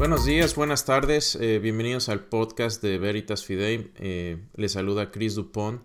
Buenos 0.00 0.24
días, 0.24 0.54
buenas 0.54 0.86
tardes, 0.86 1.36
eh, 1.36 1.58
bienvenidos 1.58 2.08
al 2.08 2.24
podcast 2.24 2.82
de 2.82 2.96
Veritas 2.96 3.44
Fidei. 3.44 3.92
Eh, 3.98 4.38
les 4.54 4.72
saluda 4.72 5.10
Chris 5.10 5.34
Dupont. 5.34 5.82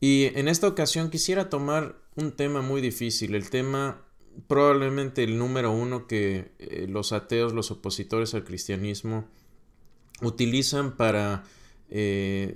Y 0.00 0.36
en 0.36 0.48
esta 0.48 0.66
ocasión 0.66 1.08
quisiera 1.08 1.48
tomar 1.48 1.94
un 2.16 2.32
tema 2.32 2.62
muy 2.62 2.80
difícil, 2.80 3.36
el 3.36 3.48
tema 3.48 4.04
probablemente 4.48 5.22
el 5.22 5.38
número 5.38 5.70
uno 5.70 6.08
que 6.08 6.50
eh, 6.58 6.88
los 6.88 7.12
ateos, 7.12 7.52
los 7.52 7.70
opositores 7.70 8.34
al 8.34 8.42
cristianismo 8.42 9.28
utilizan 10.20 10.96
para 10.96 11.44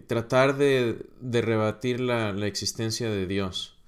tratar 0.09 0.57
de, 0.57 0.99
rebatir 1.23 2.01
la, 2.01 2.33
la 2.33 2.49
existencia 2.49 3.09
de 3.09 3.29
Dios. 3.29 3.79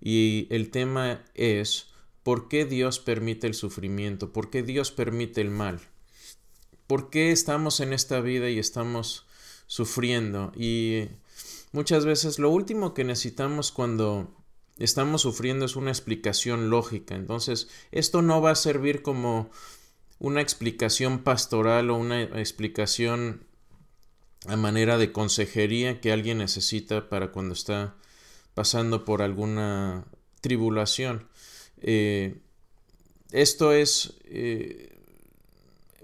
Y 0.00 0.46
el 0.48 0.70
tema 0.70 1.26
es 1.34 1.88
¿por 2.22 2.48
qué 2.48 2.64
Dios 2.64 3.00
permite 3.00 3.46
el 3.46 3.52
sufrimiento? 3.52 4.32
¿Por 4.32 4.48
qué 4.48 4.62
Dios 4.62 4.92
permite 4.92 5.42
el 5.42 5.50
mal? 5.50 5.91
¿Por 6.86 7.10
qué 7.10 7.32
estamos 7.32 7.80
en 7.80 7.92
esta 7.92 8.20
vida 8.20 8.50
y 8.50 8.58
estamos 8.58 9.26
sufriendo? 9.66 10.52
Y 10.56 11.08
muchas 11.72 12.04
veces 12.04 12.38
lo 12.38 12.50
último 12.50 12.94
que 12.94 13.04
necesitamos 13.04 13.72
cuando 13.72 14.34
estamos 14.78 15.22
sufriendo 15.22 15.64
es 15.64 15.76
una 15.76 15.90
explicación 15.90 16.70
lógica. 16.70 17.14
Entonces, 17.14 17.68
esto 17.90 18.22
no 18.22 18.40
va 18.40 18.50
a 18.50 18.56
servir 18.56 19.02
como 19.02 19.50
una 20.18 20.40
explicación 20.40 21.20
pastoral 21.24 21.90
o 21.90 21.96
una 21.96 22.22
explicación 22.22 23.44
a 24.46 24.56
manera 24.56 24.98
de 24.98 25.12
consejería 25.12 26.00
que 26.00 26.12
alguien 26.12 26.38
necesita 26.38 27.08
para 27.08 27.32
cuando 27.32 27.54
está 27.54 27.94
pasando 28.54 29.04
por 29.04 29.22
alguna 29.22 30.04
tribulación. 30.40 31.28
Eh, 31.80 32.36
esto 33.30 33.72
es 33.72 34.14
eh, 34.24 34.91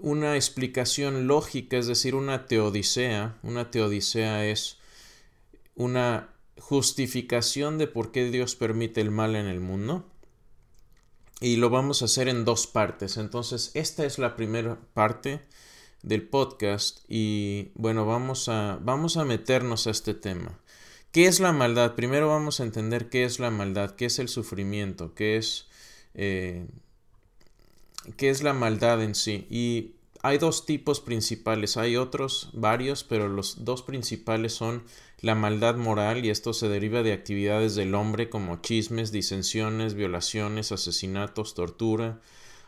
una 0.01 0.35
explicación 0.35 1.27
lógica, 1.27 1.77
es 1.77 1.87
decir, 1.87 2.15
una 2.15 2.45
teodicea. 2.45 3.37
Una 3.43 3.71
teodicea 3.71 4.45
es 4.45 4.77
una 5.75 6.29
justificación 6.57 7.77
de 7.77 7.87
por 7.87 8.11
qué 8.11 8.29
Dios 8.31 8.55
permite 8.55 9.01
el 9.01 9.11
mal 9.11 9.35
en 9.35 9.47
el 9.47 9.59
mundo. 9.59 10.05
Y 11.41 11.55
lo 11.55 11.69
vamos 11.69 12.01
a 12.01 12.05
hacer 12.05 12.27
en 12.27 12.43
dos 12.45 12.67
partes. 12.67 13.17
Entonces, 13.17 13.71
esta 13.73 14.05
es 14.05 14.19
la 14.19 14.35
primera 14.35 14.79
parte 14.93 15.41
del 16.01 16.27
podcast 16.27 16.99
y 17.07 17.71
bueno, 17.75 18.05
vamos 18.05 18.49
a, 18.49 18.79
vamos 18.81 19.17
a 19.17 19.25
meternos 19.25 19.87
a 19.87 19.91
este 19.91 20.13
tema. 20.13 20.59
¿Qué 21.11 21.25
es 21.25 21.39
la 21.39 21.51
maldad? 21.51 21.95
Primero 21.95 22.27
vamos 22.27 22.59
a 22.59 22.63
entender 22.63 23.09
qué 23.09 23.23
es 23.23 23.39
la 23.39 23.49
maldad, 23.49 23.95
qué 23.95 24.05
es 24.05 24.19
el 24.19 24.29
sufrimiento, 24.29 25.13
qué 25.15 25.37
es 25.37 25.67
eh, 26.13 26.67
qué 28.17 28.29
es 28.29 28.43
la 28.43 28.53
maldad 28.53 29.03
en 29.03 29.15
sí. 29.15 29.47
Y 29.49 29.95
hay 30.21 30.37
dos 30.37 30.65
tipos 30.65 30.99
principales, 30.99 31.77
hay 31.77 31.95
otros 31.95 32.49
varios, 32.53 33.03
pero 33.03 33.29
los 33.29 33.63
dos 33.63 33.83
principales 33.83 34.53
son 34.53 34.83
la 35.21 35.35
maldad 35.35 35.75
moral 35.75 36.25
y 36.25 36.29
esto 36.29 36.53
se 36.53 36.67
deriva 36.69 37.03
de 37.03 37.13
actividades 37.13 37.75
del 37.75 37.95
hombre 37.95 38.29
como 38.29 38.61
chismes, 38.61 39.11
disensiones, 39.11 39.93
violaciones, 39.93 40.71
asesinatos, 40.71 41.55
tortura, 41.55 42.19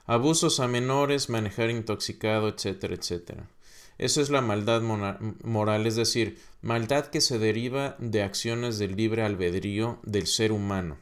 abusos 0.06 0.59
a 0.59 0.67
menores, 0.67 1.30
manejar 1.30 1.69
intoxicado, 1.69 2.47
etcétera, 2.47 2.95
etcétera. 2.95 3.50
Eso 3.97 4.22
es 4.22 4.30
la 4.30 4.42
maldad 4.42 4.81
moral, 4.81 5.86
es 5.86 5.95
decir, 5.95 6.39
maldad 6.62 7.08
que 7.08 7.22
se 7.22 7.38
deriva 7.38 7.95
de 8.00 8.23
acciones 8.23 8.80
del 8.80 8.95
libre 8.95 9.23
albedrío 9.23 10.00
del 10.03 10.25
ser 10.25 10.52
humano. 10.52 10.97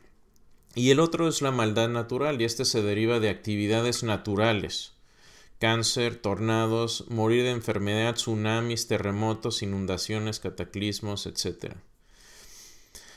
Y 0.75 0.91
el 0.91 0.99
otro 0.99 1.27
es 1.27 1.41
la 1.41 1.51
maldad 1.51 1.89
natural, 1.89 2.41
y 2.41 2.45
este 2.45 2.65
se 2.65 2.81
deriva 2.81 3.19
de 3.19 3.29
actividades 3.29 4.03
naturales. 4.03 4.93
Cáncer, 5.59 6.15
tornados, 6.15 7.05
morir 7.09 7.43
de 7.43 7.51
enfermedad, 7.51 8.15
tsunamis, 8.15 8.87
terremotos, 8.87 9.61
inundaciones, 9.61 10.39
cataclismos, 10.39 11.25
etc. 11.25 11.73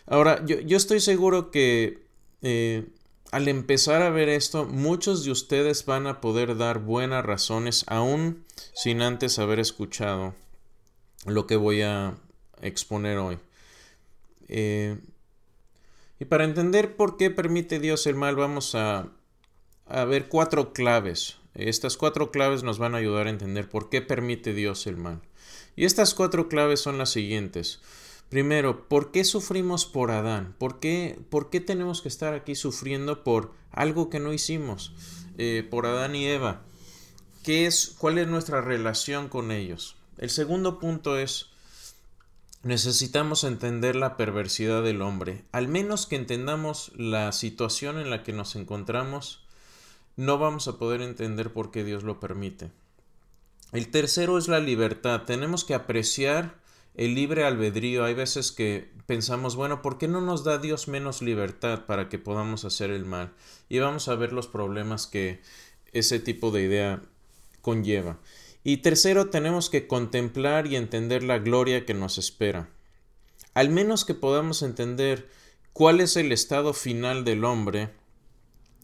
Ahora, 0.06 0.44
yo, 0.44 0.76
estoy 0.76 1.00
seguro 1.00 1.50
que 1.50 2.02
eh, 2.40 2.88
al 3.30 3.48
empezar 3.48 4.02
a 4.02 4.10
ver 4.10 4.28
esto, 4.28 4.66
muchos 4.66 5.24
de 5.24 5.30
ustedes 5.30 5.86
van 5.86 6.06
a 6.06 6.20
poder 6.20 6.56
dar 6.56 6.80
buenas 6.80 7.24
razones, 7.24 7.84
aún 7.86 8.44
sin 8.74 9.00
antes 9.00 9.38
haber 9.38 9.58
escuchado 9.58 10.34
lo 11.24 11.46
que 11.46 11.56
voy 11.56 11.82
a 11.82 12.14
exponer 12.60 13.18
hoy. 13.18 13.38
Eh, 14.48 14.98
y 16.22 16.24
para 16.24 16.44
entender 16.44 16.94
por 16.94 17.16
qué 17.16 17.30
permite 17.30 17.80
Dios 17.80 18.06
el 18.06 18.14
mal, 18.14 18.36
vamos 18.36 18.76
a, 18.76 19.08
ver 20.06 20.28
cuatro 20.28 20.72
claves. 20.72 21.38
Estas 21.56 21.96
cuatro 21.96 22.30
claves 22.30 22.62
nos 22.62 22.78
van 22.78 22.94
a 22.94 22.98
ayudar 22.98 23.26
a 23.26 23.30
entender 23.30 23.68
por 23.68 23.88
qué 23.88 24.02
permite 24.02 24.54
Dios 24.54 24.86
el 24.86 24.96
mal. 24.96 25.20
Y 25.74 25.84
estas 25.84 26.14
cuatro 26.14 26.48
claves 26.48 26.78
son 26.78 26.96
las 26.96 27.10
siguientes. 27.10 27.80
Primero, 28.28 28.86
¿por 28.86 29.10
qué 29.10 29.24
sufrimos 29.24 29.84
por 29.84 30.12
Adán? 30.12 30.54
¿Por 30.58 30.78
qué, 30.78 31.18
por 31.28 31.50
qué 31.50 31.58
tenemos 31.58 32.02
que 32.02 32.08
estar 32.08 32.34
aquí 32.34 32.54
sufriendo 32.54 33.24
por 33.24 33.50
algo 33.72 34.08
que 34.08 34.20
no 34.20 34.32
hicimos? 34.32 34.94
Eh, 35.38 35.66
por 35.68 35.86
Adán 35.86 36.14
y 36.14 36.26
Eva. 36.26 36.62
¿Qué 37.42 37.66
es, 37.66 37.96
¿Cuál 37.98 38.18
es 38.18 38.28
nuestra 38.28 38.60
relación 38.60 39.28
con 39.28 39.50
ellos? 39.50 39.96
El 40.18 40.30
segundo 40.30 40.78
punto 40.78 41.18
es, 41.18 41.50
necesitamos 42.62 43.44
entender 43.44 43.96
la 43.96 44.16
perversidad 44.16 44.82
del 44.82 45.02
hombre. 45.02 45.44
Al 45.52 45.68
menos 45.68 46.06
que 46.06 46.16
entendamos 46.16 46.92
la 46.96 47.32
situación 47.32 47.98
en 47.98 48.10
la 48.10 48.22
que 48.22 48.32
nos 48.32 48.54
encontramos, 48.56 49.44
no 50.16 50.38
vamos 50.38 50.68
a 50.68 50.78
poder 50.78 51.02
entender 51.02 51.52
por 51.52 51.70
qué 51.70 51.84
Dios 51.84 52.04
lo 52.04 52.20
permite. 52.20 52.70
El 53.72 53.90
tercero 53.90 54.38
es 54.38 54.48
la 54.48 54.60
libertad. 54.60 55.22
Tenemos 55.22 55.64
que 55.64 55.74
apreciar 55.74 56.54
el 56.94 57.14
libre 57.14 57.44
albedrío. 57.44 58.04
Hay 58.04 58.14
veces 58.14 58.52
que 58.52 58.90
pensamos, 59.06 59.56
bueno, 59.56 59.82
¿por 59.82 59.98
qué 59.98 60.08
no 60.08 60.20
nos 60.20 60.44
da 60.44 60.58
Dios 60.58 60.88
menos 60.88 61.22
libertad 61.22 61.86
para 61.86 62.08
que 62.08 62.18
podamos 62.18 62.64
hacer 62.64 62.90
el 62.90 63.06
mal? 63.06 63.32
Y 63.68 63.78
vamos 63.78 64.08
a 64.08 64.14
ver 64.14 64.32
los 64.32 64.46
problemas 64.46 65.06
que 65.06 65.40
ese 65.92 66.20
tipo 66.20 66.50
de 66.50 66.62
idea 66.62 67.02
conlleva. 67.62 68.18
Y 68.64 68.78
tercero, 68.78 69.28
tenemos 69.28 69.70
que 69.70 69.86
contemplar 69.86 70.66
y 70.66 70.76
entender 70.76 71.24
la 71.24 71.38
gloria 71.38 71.84
que 71.84 71.94
nos 71.94 72.18
espera. 72.18 72.70
Al 73.54 73.70
menos 73.70 74.04
que 74.04 74.14
podamos 74.14 74.62
entender 74.62 75.28
cuál 75.72 76.00
es 76.00 76.16
el 76.16 76.30
estado 76.30 76.72
final 76.72 77.24
del 77.24 77.44
hombre, 77.44 77.90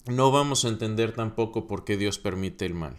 no 0.05 0.31
vamos 0.31 0.65
a 0.65 0.67
entender 0.67 1.13
tampoco 1.13 1.67
por 1.67 1.85
qué 1.85 1.95
Dios 1.95 2.19
permite 2.19 2.65
el 2.65 2.73
mal. 2.73 2.97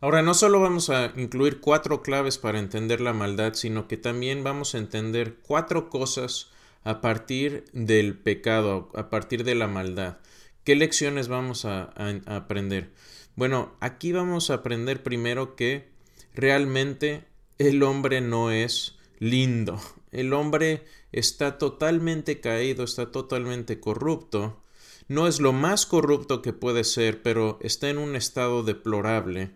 Ahora, 0.00 0.20
no 0.22 0.34
solo 0.34 0.60
vamos 0.60 0.90
a 0.90 1.12
incluir 1.16 1.60
cuatro 1.60 2.02
claves 2.02 2.36
para 2.36 2.58
entender 2.58 3.00
la 3.00 3.12
maldad, 3.12 3.54
sino 3.54 3.86
que 3.86 3.96
también 3.96 4.42
vamos 4.42 4.74
a 4.74 4.78
entender 4.78 5.36
cuatro 5.42 5.88
cosas 5.88 6.50
a 6.84 7.00
partir 7.00 7.64
del 7.72 8.18
pecado, 8.18 8.90
a 8.94 9.08
partir 9.08 9.44
de 9.44 9.54
la 9.54 9.68
maldad. 9.68 10.18
¿Qué 10.64 10.74
lecciones 10.74 11.28
vamos 11.28 11.64
a, 11.64 11.92
a 11.94 12.36
aprender? 12.36 12.92
Bueno, 13.36 13.76
aquí 13.80 14.12
vamos 14.12 14.50
a 14.50 14.54
aprender 14.54 15.02
primero 15.02 15.54
que 15.54 15.91
realmente 16.34 17.24
el 17.58 17.82
hombre 17.82 18.20
no 18.20 18.50
es 18.50 18.96
lindo. 19.18 19.80
El 20.10 20.32
hombre 20.32 20.84
está 21.12 21.58
totalmente 21.58 22.40
caído, 22.40 22.84
está 22.84 23.10
totalmente 23.10 23.80
corrupto. 23.80 24.60
No 25.08 25.26
es 25.26 25.40
lo 25.40 25.52
más 25.52 25.86
corrupto 25.86 26.42
que 26.42 26.52
puede 26.52 26.84
ser, 26.84 27.22
pero 27.22 27.58
está 27.62 27.90
en 27.90 27.98
un 27.98 28.16
estado 28.16 28.62
deplorable. 28.62 29.50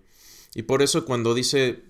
Y 0.55 0.63
por 0.63 0.83
eso 0.83 1.05
cuando 1.05 1.35
dice 1.35 1.83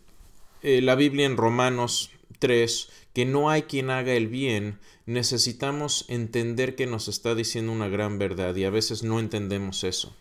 eh, 0.63 0.81
la 0.81 0.95
Biblia 0.95 1.27
en 1.27 1.37
Romanos 1.37 2.11
3 2.39 2.89
que 3.13 3.25
no 3.25 3.49
hay 3.51 3.63
quien 3.63 3.91
haga 3.91 4.13
el 4.15 4.29
bien, 4.29 4.79
necesitamos 5.07 6.05
entender 6.09 6.75
que 6.75 6.87
nos 6.87 7.09
está 7.09 7.35
diciendo 7.35 7.73
una 7.73 7.89
gran 7.89 8.19
verdad 8.19 8.55
y 8.57 8.65
a 8.65 8.71
veces 8.71 9.03
no 9.03 9.21
entendemos 9.21 9.85
eso. 9.85 10.15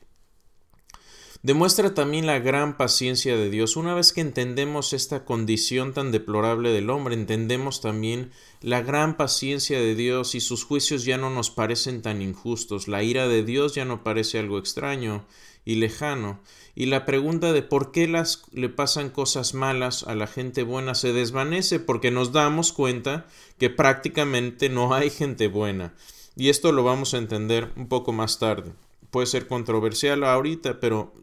Demuestra 1.43 1.93
también 1.93 2.25
la 2.25 2.39
gran 2.39 2.77
paciencia 2.77 3.35
de 3.35 3.49
Dios. 3.49 3.75
Una 3.75 3.93
vez 3.93 4.13
que 4.13 4.21
entendemos 4.21 4.93
esta 4.93 5.25
condición 5.25 5.93
tan 5.93 6.11
deplorable 6.11 6.71
del 6.71 6.89
hombre, 6.89 7.13
entendemos 7.13 7.81
también 7.81 8.31
la 8.61 8.81
gran 8.81 9.15
paciencia 9.17 9.79
de 9.79 9.95
Dios 9.95 10.33
y 10.33 10.39
sus 10.39 10.63
juicios 10.63 11.03
ya 11.05 11.17
no 11.17 11.29
nos 11.29 11.51
parecen 11.51 12.01
tan 12.01 12.21
injustos. 12.21 12.87
La 12.87 13.03
ira 13.03 13.27
de 13.27 13.43
Dios 13.43 13.75
ya 13.75 13.85
no 13.85 14.03
parece 14.03 14.39
algo 14.39 14.57
extraño 14.57 15.25
y 15.65 15.75
lejano. 15.75 16.39
Y 16.73 16.87
la 16.87 17.05
pregunta 17.05 17.53
de 17.53 17.61
por 17.61 17.91
qué 17.91 18.07
las 18.07 18.43
le 18.51 18.69
pasan 18.69 19.09
cosas 19.09 19.53
malas 19.53 20.03
a 20.03 20.15
la 20.15 20.27
gente 20.27 20.63
buena 20.63 20.95
se 20.95 21.13
desvanece 21.13 21.79
porque 21.79 22.11
nos 22.11 22.31
damos 22.31 22.71
cuenta 22.71 23.27
que 23.59 23.69
prácticamente 23.69 24.69
no 24.69 24.93
hay 24.93 25.09
gente 25.09 25.47
buena. 25.47 25.93
Y 26.35 26.49
esto 26.49 26.71
lo 26.71 26.83
vamos 26.83 27.13
a 27.13 27.17
entender 27.17 27.71
un 27.75 27.87
poco 27.87 28.11
más 28.13 28.39
tarde 28.39 28.73
puede 29.15 29.27
ser 29.27 29.47
controversial 29.47 30.25
ahorita, 30.25 30.81
pero 30.81 31.13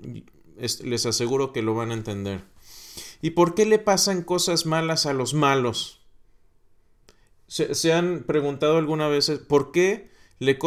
les 0.56 1.04
aseguro 1.04 1.52
que 1.52 1.60
lo 1.60 1.74
van 1.74 1.90
a 1.90 1.94
entender. 1.94 2.40
¿Y 3.20 3.32
por 3.32 3.54
qué 3.54 3.66
le 3.66 3.78
pasan 3.78 4.22
cosas 4.22 4.64
malas 4.64 5.04
a 5.04 5.12
los 5.12 5.34
malos? 5.34 6.00
¿Se, 7.48 7.92
han 7.92 8.22
preguntado 8.22 8.78
alguna 8.78 9.08
vez 9.08 9.30
por 9.46 9.72
qué 9.72 10.10
le, 10.38 10.58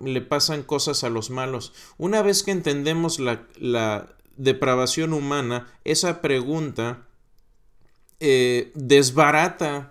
le, 0.00 0.20
pasan 0.20 0.62
cosas 0.62 1.04
a 1.04 1.08
los 1.08 1.30
malos? 1.30 1.72
Una 1.96 2.20
vez 2.20 2.42
que 2.42 2.50
entendemos 2.50 3.18
la, 3.18 3.48
la 3.58 4.14
depravación 4.36 5.14
humana, 5.14 5.72
esa 5.84 6.20
pregunta 6.20 7.08
eh, 8.20 8.72
desbarata 8.74 9.90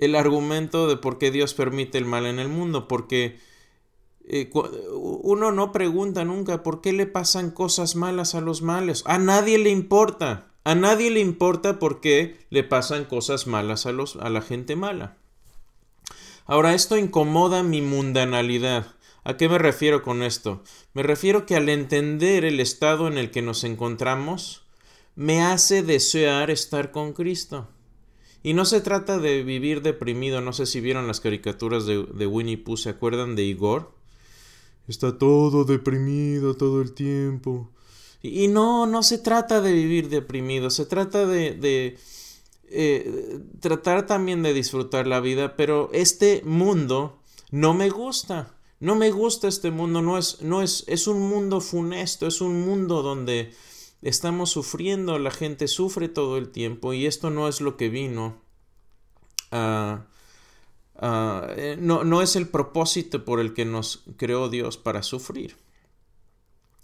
el 0.00 0.16
argumento 0.16 0.88
de 0.88 0.96
por 0.96 1.18
qué 1.18 1.30
Dios 1.30 1.54
permite 1.54 1.98
el 1.98 2.04
mal 2.04 2.26
en 2.26 2.40
el 2.40 2.48
mundo, 2.48 2.88
porque 2.88 3.38
eh, 4.28 4.50
uno 4.92 5.52
no 5.52 5.72
pregunta 5.72 6.24
nunca 6.24 6.62
por 6.62 6.80
qué 6.80 6.92
le 6.92 7.06
pasan 7.06 7.50
cosas 7.50 7.96
malas 7.96 8.34
a 8.34 8.40
los 8.40 8.62
males. 8.62 9.02
A 9.06 9.18
nadie 9.18 9.58
le 9.58 9.70
importa. 9.70 10.48
A 10.64 10.74
nadie 10.74 11.10
le 11.10 11.20
importa 11.20 11.78
por 11.78 12.00
qué 12.00 12.38
le 12.50 12.62
pasan 12.62 13.04
cosas 13.04 13.46
malas 13.46 13.86
a, 13.86 13.92
los, 13.92 14.16
a 14.16 14.30
la 14.30 14.42
gente 14.42 14.76
mala. 14.76 15.16
Ahora, 16.46 16.74
esto 16.74 16.96
incomoda 16.96 17.62
mi 17.62 17.82
mundanalidad. 17.82 18.94
¿A 19.24 19.36
qué 19.36 19.48
me 19.48 19.58
refiero 19.58 20.02
con 20.02 20.22
esto? 20.22 20.62
Me 20.94 21.02
refiero 21.02 21.46
que 21.46 21.56
al 21.56 21.68
entender 21.68 22.44
el 22.44 22.60
estado 22.60 23.08
en 23.08 23.18
el 23.18 23.30
que 23.30 23.42
nos 23.42 23.64
encontramos, 23.64 24.64
me 25.14 25.42
hace 25.42 25.82
desear 25.82 26.50
estar 26.50 26.90
con 26.90 27.12
Cristo. 27.12 27.68
Y 28.42 28.54
no 28.54 28.64
se 28.64 28.80
trata 28.80 29.18
de 29.18 29.42
vivir 29.44 29.82
deprimido, 29.82 30.40
no 30.40 30.52
sé 30.52 30.66
si 30.66 30.80
vieron 30.80 31.06
las 31.06 31.20
caricaturas 31.20 31.86
de, 31.86 32.04
de 32.04 32.26
Winnie 32.26 32.58
Pooh, 32.58 32.76
¿se 32.76 32.90
acuerdan 32.90 33.36
de 33.36 33.44
Igor? 33.44 34.01
Está 34.88 35.18
todo 35.18 35.64
deprimido 35.64 36.54
todo 36.56 36.82
el 36.82 36.92
tiempo. 36.92 37.70
Y, 38.22 38.48
no, 38.48 38.86
no 38.86 39.02
se 39.02 39.18
trata 39.18 39.60
de 39.60 39.72
vivir 39.72 40.08
deprimido, 40.08 40.70
se 40.70 40.86
trata 40.86 41.26
de, 41.26 41.54
de 41.54 41.98
eh, 42.68 43.40
tratar 43.60 44.06
también 44.06 44.42
de 44.42 44.54
disfrutar 44.54 45.06
la 45.06 45.20
vida, 45.20 45.56
pero 45.56 45.90
este 45.92 46.42
mundo 46.44 47.20
no 47.50 47.74
me 47.74 47.90
gusta. 47.90 48.54
No 48.78 48.96
me 48.96 49.12
gusta 49.12 49.46
este 49.46 49.70
mundo, 49.70 50.02
no 50.02 50.18
es, 50.18 50.40
no 50.40 50.60
es, 50.60 50.84
es 50.88 51.06
un 51.06 51.20
mundo 51.20 51.60
funesto, 51.60 52.26
es 52.26 52.40
un 52.40 52.62
mundo 52.62 53.02
donde 53.02 53.52
estamos 54.02 54.50
sufriendo, 54.50 55.18
la 55.20 55.30
gente 55.30 55.68
sufre 55.68 56.08
todo 56.08 56.36
el 56.36 56.50
tiempo 56.50 56.92
y 56.92 57.06
esto 57.06 57.30
no 57.30 57.46
es 57.46 57.60
lo 57.60 57.76
que 57.76 57.88
vino 57.88 58.42
a, 59.52 60.06
eh, 61.02 61.76
no, 61.80 62.04
no 62.04 62.22
es 62.22 62.36
el 62.36 62.48
propósito 62.48 63.24
por 63.24 63.40
el 63.40 63.54
que 63.54 63.64
nos 63.64 64.04
creó 64.16 64.48
Dios 64.48 64.76
para 64.76 65.02
sufrir. 65.02 65.56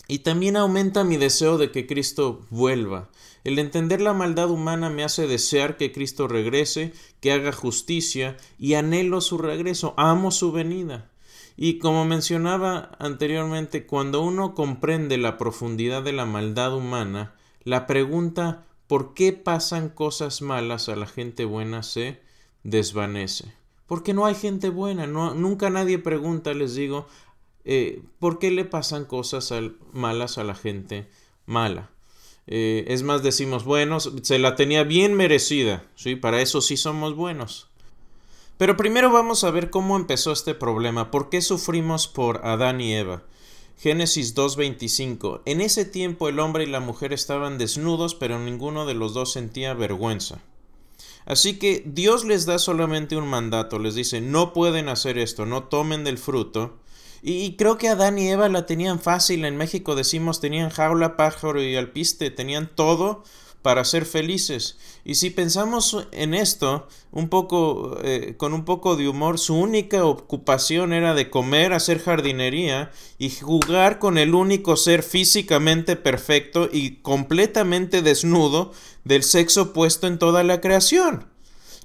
Y 0.09 0.20
también 0.20 0.56
aumenta 0.56 1.05
mi 1.05 1.19
deseo 1.19 1.59
de 1.59 1.70
que 1.70 1.87
Cristo 1.87 2.47
vuelva. 2.49 3.11
El 3.44 3.59
entender 3.59 4.00
la 4.00 4.15
maldad 4.15 4.50
humana 4.50 4.88
me 4.88 5.05
hace 5.05 5.26
desear 5.26 5.76
que 5.76 5.93
Cristo 5.93 6.29
regrese, 6.29 6.94
que 7.20 7.31
haga 7.31 7.53
justicia, 7.53 8.37
y 8.59 8.75
anhelo 8.75 9.20
su 9.20 9.37
regreso, 9.37 9.93
amo 9.99 10.31
su 10.31 10.50
venida. 10.50 11.11
Y 11.56 11.79
como 11.79 12.05
mencionaba 12.06 12.93
anteriormente, 12.99 13.85
cuando 13.85 14.23
uno 14.23 14.55
comprende 14.55 15.19
la 15.19 15.37
profundidad 15.37 16.03
de 16.03 16.12
la 16.12 16.25
maldad 16.25 16.75
humana, 16.75 17.35
la 17.65 17.87
pregunta 17.87 18.65
¿por 18.87 19.12
qué 19.12 19.35
pasan 19.35 19.91
cosas 19.91 20.41
malas 20.41 20.88
a 20.88 20.97
la 20.97 21.06
gente 21.06 21.44
buena 21.44 21.82
se 21.82 22.20
desvanece? 22.62 23.57
Porque 23.88 24.14
no 24.14 24.26
hay 24.26 24.37
gente 24.37 24.69
buena, 24.69 25.08
no, 25.08 25.35
nunca 25.35 25.70
nadie 25.70 25.99
pregunta, 25.99 26.55
les 26.55 26.76
digo, 26.76 27.08
eh, 27.64 28.02
¿por 28.20 28.38
qué 28.38 28.52
le 28.52 28.64
pasan 28.64 29.06
cosas 29.06 29.52
malas 29.93 30.38
a 30.38 30.44
la 30.44 30.55
gente 30.55 31.08
mala? 31.46 31.90
Eh, 32.46 32.85
es 32.88 33.02
más, 33.02 33.23
decimos, 33.23 33.64
bueno, 33.64 33.99
se 33.99 34.38
la 34.38 34.55
tenía 34.55 34.85
bien 34.85 35.14
merecida, 35.14 35.85
¿sí? 35.96 36.17
Para 36.17 36.40
eso 36.40 36.61
sí 36.61 36.76
somos 36.76 37.17
buenos. 37.17 37.69
Pero 38.58 38.76
primero 38.76 39.11
vamos 39.11 39.44
a 39.44 39.50
ver 39.50 39.70
cómo 39.70 39.96
empezó 39.96 40.32
este 40.32 40.55
problema, 40.55 41.11
por 41.11 41.31
qué 41.31 41.41
sufrimos 41.41 42.08
por 42.08 42.46
Adán 42.46 42.81
y 42.81 42.94
Eva. 42.94 43.23
Génesis 43.79 44.34
2.25. 44.34 45.43
En 45.44 45.61
ese 45.61 45.84
tiempo 45.84 46.29
el 46.29 46.41
hombre 46.41 46.64
y 46.64 46.67
la 46.67 46.81
mujer 46.81 47.12
estaban 47.12 47.58
desnudos, 47.58 48.17
pero 48.17 48.38
ninguno 48.38 48.87
de 48.87 48.94
los 48.94 49.14
dos 49.14 49.32
sentía 49.32 49.75
vergüenza. 49.75 50.41
Así 51.28 51.58
que 51.58 51.82
Dios 51.84 52.25
les 52.25 52.46
da 52.46 52.58
solamente 52.58 53.14
un 53.14 53.28
mandato, 53.28 53.78
les 53.78 53.94
dice, 53.94 54.22
no 54.22 54.54
pueden 54.54 54.88
hacer 54.88 55.19
esto, 55.19 55.44
no 55.44 55.64
tomen 55.64 56.02
del 56.02 56.16
fruto. 56.16 56.78
Y, 57.20 57.54
creo 57.56 57.76
que 57.76 57.88
Adán 57.88 58.19
y 58.19 58.30
Eva 58.30 58.48
la 58.48 58.64
tenían 58.64 58.98
fácil, 58.98 59.44
en 59.44 59.58
México 59.58 59.94
decimos 59.94 60.40
tenían 60.40 60.70
jaula, 60.70 61.19
pájaro 61.19 61.62
y 61.62 61.76
alpiste, 61.76 62.30
tenían 62.30 62.70
todo 62.75 63.25
para 63.62 63.84
ser 63.84 64.05
felices. 64.05 64.78
Y 65.05 65.16
si 65.16 65.31
pensamos 65.31 66.06
en 66.12 66.34
esto, 66.34 66.88
un 67.10 67.28
poco, 67.28 67.99
eh, 68.02 68.34
con 68.37 68.52
un 68.52 68.64
poco 68.64 68.96
de 68.96 69.08
humor, 69.08 69.38
su 69.38 69.56
única 69.56 70.05
ocupación 70.05 70.93
era 70.93 71.14
de 71.14 71.31
comer, 71.31 71.72
hacer 71.72 72.00
jardinería 72.00 72.90
y 73.19 73.31
jugar 73.31 73.99
con 73.99 74.19
el 74.19 74.34
único 74.34 74.76
ser 74.76 75.02
físicamente 75.02 75.96
perfecto 75.96 76.69
y 76.72 76.96
completamente 76.96 78.02
desnudo 78.02 78.72
del 79.05 79.22
sexo 79.22 79.62
opuesto 79.62 80.06
en 80.06 80.19
toda 80.19 80.44
la 80.44 80.60
creación. 80.60 81.26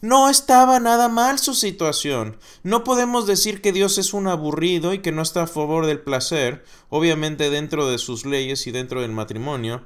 No 0.02 0.30
estaba 0.30 0.82
nada 0.82 1.08
mal 1.08 1.40
su 1.40 1.54
situación. 1.54 2.38
No 2.62 2.84
podemos 2.84 3.26
decir 3.26 3.62
que 3.62 3.72
Dios 3.72 3.98
es 3.98 4.14
un 4.14 4.28
aburrido 4.28 4.94
y 4.94 5.00
que 5.00 5.14
no 5.14 5.22
está 5.22 5.44
a 5.44 5.48
favor 5.48 5.86
del 5.86 6.02
placer, 6.02 6.66
obviamente 6.90 7.50
dentro 7.50 7.90
de 7.90 7.98
sus 7.98 8.26
leyes 8.26 8.68
y 8.68 8.72
dentro 8.72 9.02
del 9.02 9.14
matrimonio. 9.14 9.82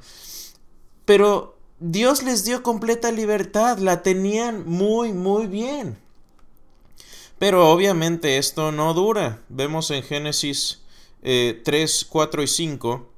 Pero 1.06 1.56
Dios 1.79 2.24
les 2.24 2.44
dio 2.44 2.63
completa 2.63 3.12
libertad, 3.12 3.77
la 3.77 4.01
tenían 4.01 4.68
muy, 4.68 5.13
muy 5.13 5.45
bien. 5.45 5.97
Pero 7.38 7.69
obviamente 7.69 8.39
esto 8.39 8.71
no 8.71 8.95
dura. 8.95 9.41
Vemos 9.50 9.91
en 9.91 10.01
Génesis 10.01 10.81
3, 11.21 11.24
eh, 11.24 12.06
4 12.09 12.44
y 12.44 12.47
5. 12.47 13.09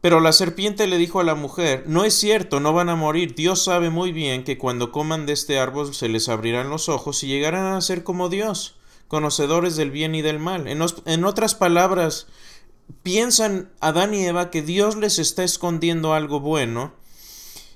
Pero 0.00 0.20
la 0.20 0.32
serpiente 0.32 0.86
le 0.86 0.96
dijo 0.96 1.20
a 1.20 1.24
la 1.24 1.34
mujer, 1.34 1.84
no 1.86 2.04
es 2.04 2.14
cierto, 2.14 2.58
no 2.58 2.72
van 2.72 2.88
a 2.88 2.96
morir. 2.96 3.34
Dios 3.34 3.62
sabe 3.62 3.90
muy 3.90 4.12
bien 4.12 4.44
que 4.44 4.56
cuando 4.56 4.92
coman 4.92 5.26
de 5.26 5.34
este 5.34 5.58
árbol 5.58 5.92
se 5.92 6.08
les 6.08 6.30
abrirán 6.30 6.70
los 6.70 6.88
ojos 6.88 7.22
y 7.22 7.26
llegarán 7.26 7.74
a 7.74 7.80
ser 7.82 8.02
como 8.02 8.30
Dios, 8.30 8.76
conocedores 9.08 9.76
del 9.76 9.90
bien 9.90 10.14
y 10.14 10.22
del 10.22 10.38
mal. 10.38 10.66
En 10.68 11.24
otras 11.24 11.54
palabras, 11.54 12.28
piensan 13.02 13.70
Adán 13.80 14.14
y 14.14 14.24
Eva 14.24 14.50
que 14.50 14.62
Dios 14.62 14.96
les 14.96 15.18
está 15.18 15.44
escondiendo 15.44 16.14
algo 16.14 16.40
bueno. 16.40 16.92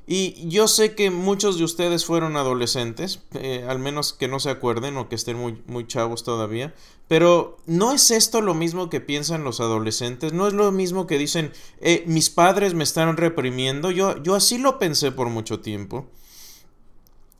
Y 0.06 0.48
yo 0.48 0.68
sé 0.68 0.94
que 0.94 1.10
muchos 1.10 1.56
de 1.56 1.64
ustedes 1.64 2.04
fueron 2.04 2.36
adolescentes, 2.36 3.20
eh, 3.32 3.64
al 3.66 3.78
menos 3.78 4.12
que 4.12 4.28
no 4.28 4.38
se 4.38 4.50
acuerden 4.50 4.98
o 4.98 5.08
que 5.08 5.14
estén 5.14 5.38
muy, 5.38 5.62
muy 5.66 5.86
chavos 5.86 6.24
todavía, 6.24 6.74
pero 7.08 7.56
¿no 7.64 7.92
es 7.92 8.10
esto 8.10 8.42
lo 8.42 8.52
mismo 8.52 8.90
que 8.90 9.00
piensan 9.00 9.44
los 9.44 9.60
adolescentes? 9.60 10.34
¿No 10.34 10.46
es 10.46 10.52
lo 10.52 10.70
mismo 10.72 11.06
que 11.06 11.16
dicen, 11.16 11.52
eh, 11.80 12.04
mis 12.06 12.28
padres 12.28 12.74
me 12.74 12.84
están 12.84 13.16
reprimiendo? 13.16 13.90
Yo, 13.90 14.22
yo 14.22 14.34
así 14.34 14.58
lo 14.58 14.78
pensé 14.78 15.10
por 15.10 15.30
mucho 15.30 15.60
tiempo. 15.60 16.06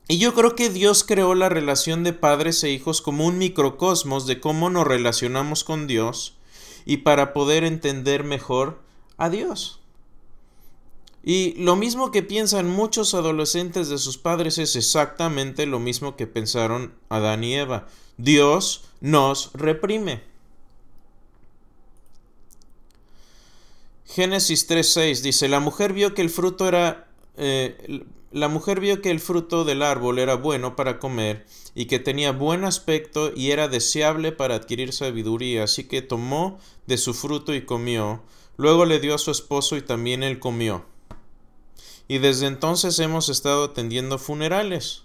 Y 0.07 0.17
yo 0.17 0.33
creo 0.33 0.55
que 0.55 0.69
Dios 0.71 1.03
creó 1.03 1.35
la 1.35 1.49
relación 1.49 2.03
de 2.03 2.13
padres 2.13 2.63
e 2.63 2.71
hijos 2.71 3.01
como 3.01 3.25
un 3.25 3.37
microcosmos 3.37 4.25
de 4.25 4.39
cómo 4.39 4.71
nos 4.71 4.87
relacionamos 4.87 5.63
con 5.63 5.85
Dios 5.87 6.34
y 6.85 6.97
para 6.97 7.33
poder 7.33 7.63
entender 7.63 8.23
mejor 8.23 8.81
a 9.17 9.29
Dios. 9.29 9.79
Y 11.23 11.53
lo 11.55 11.75
mismo 11.75 12.11
que 12.11 12.21
piensan 12.21 12.69
muchos 12.69 13.15
adolescentes 13.15 13.89
de 13.89 13.97
sus 13.97 14.19
padres 14.19 14.59
es 14.59 14.75
exactamente 14.75 15.65
lo 15.65 15.79
mismo 15.79 16.15
que 16.15 16.27
pensaron 16.27 16.93
Adán 17.09 17.43
y 17.43 17.55
Eva. 17.55 17.87
Dios 18.17 18.83
nos 19.01 19.51
reprime. 19.53 20.21
Génesis 24.05 24.69
3:6 24.69 25.23
dice, 25.23 25.49
la 25.49 25.59
mujer 25.59 25.93
vio 25.93 26.13
que 26.13 26.21
el 26.21 26.29
fruto 26.29 26.67
era 26.67 27.07
eh, 27.37 28.05
la 28.35 28.49
mujer 28.49 28.81
vio 28.81 29.01
que 29.01 29.11
el 29.11 29.21
fruto 29.21 29.63
del 29.63 29.81
árbol 29.81 30.19
era 30.19 30.35
bueno 30.35 30.75
para 30.75 30.99
comer 30.99 31.45
y 31.73 31.85
que 31.85 31.99
tenía 31.99 32.33
buen 32.33 32.65
aspecto 32.65 33.31
y 33.33 33.51
era 33.51 33.69
deseable 33.69 34.33
para 34.33 34.55
adquirir 34.55 34.91
sabiduría, 34.91 35.63
así 35.63 35.85
que 35.85 36.01
tomó 36.01 36.59
de 36.85 36.97
su 36.97 37.13
fruto 37.13 37.55
y 37.55 37.63
comió. 37.63 38.23
Luego 38.57 38.83
le 38.83 38.99
dio 38.99 39.15
a 39.15 39.19
su 39.19 39.31
esposo 39.31 39.77
y 39.77 39.81
también 39.81 40.21
él 40.21 40.39
comió. 40.39 40.85
Y 42.09 42.17
desde 42.17 42.47
entonces 42.47 42.99
hemos 42.99 43.29
estado 43.29 43.63
atendiendo 43.63 44.17
funerales. 44.17 45.04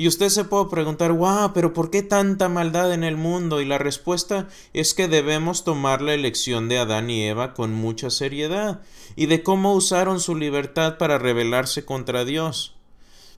Y 0.00 0.08
usted 0.08 0.30
se 0.30 0.46
puede 0.46 0.70
preguntar, 0.70 1.12
wow, 1.12 1.52
pero 1.52 1.74
¿por 1.74 1.90
qué 1.90 2.02
tanta 2.02 2.48
maldad 2.48 2.94
en 2.94 3.04
el 3.04 3.18
mundo? 3.18 3.60
Y 3.60 3.66
la 3.66 3.76
respuesta 3.76 4.48
es 4.72 4.94
que 4.94 5.08
debemos 5.08 5.62
tomar 5.62 6.00
la 6.00 6.14
elección 6.14 6.70
de 6.70 6.78
Adán 6.78 7.10
y 7.10 7.24
Eva 7.24 7.52
con 7.52 7.74
mucha 7.74 8.08
seriedad 8.08 8.80
y 9.14 9.26
de 9.26 9.42
cómo 9.42 9.74
usaron 9.74 10.18
su 10.18 10.36
libertad 10.36 10.96
para 10.96 11.18
rebelarse 11.18 11.84
contra 11.84 12.24
Dios. 12.24 12.76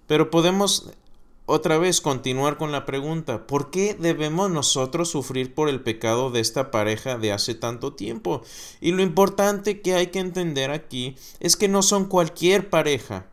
Pero 0.06 0.30
podemos 0.30 0.92
otra 1.46 1.78
vez 1.78 2.00
continuar 2.00 2.58
con 2.58 2.70
la 2.70 2.86
pregunta, 2.86 3.48
¿por 3.48 3.72
qué 3.72 3.96
debemos 3.98 4.48
nosotros 4.48 5.10
sufrir 5.10 5.54
por 5.54 5.68
el 5.68 5.80
pecado 5.80 6.30
de 6.30 6.38
esta 6.38 6.70
pareja 6.70 7.18
de 7.18 7.32
hace 7.32 7.56
tanto 7.56 7.94
tiempo? 7.94 8.42
Y 8.80 8.92
lo 8.92 9.02
importante 9.02 9.80
que 9.80 9.96
hay 9.96 10.12
que 10.12 10.20
entender 10.20 10.70
aquí 10.70 11.16
es 11.40 11.56
que 11.56 11.66
no 11.66 11.82
son 11.82 12.04
cualquier 12.04 12.70
pareja, 12.70 13.26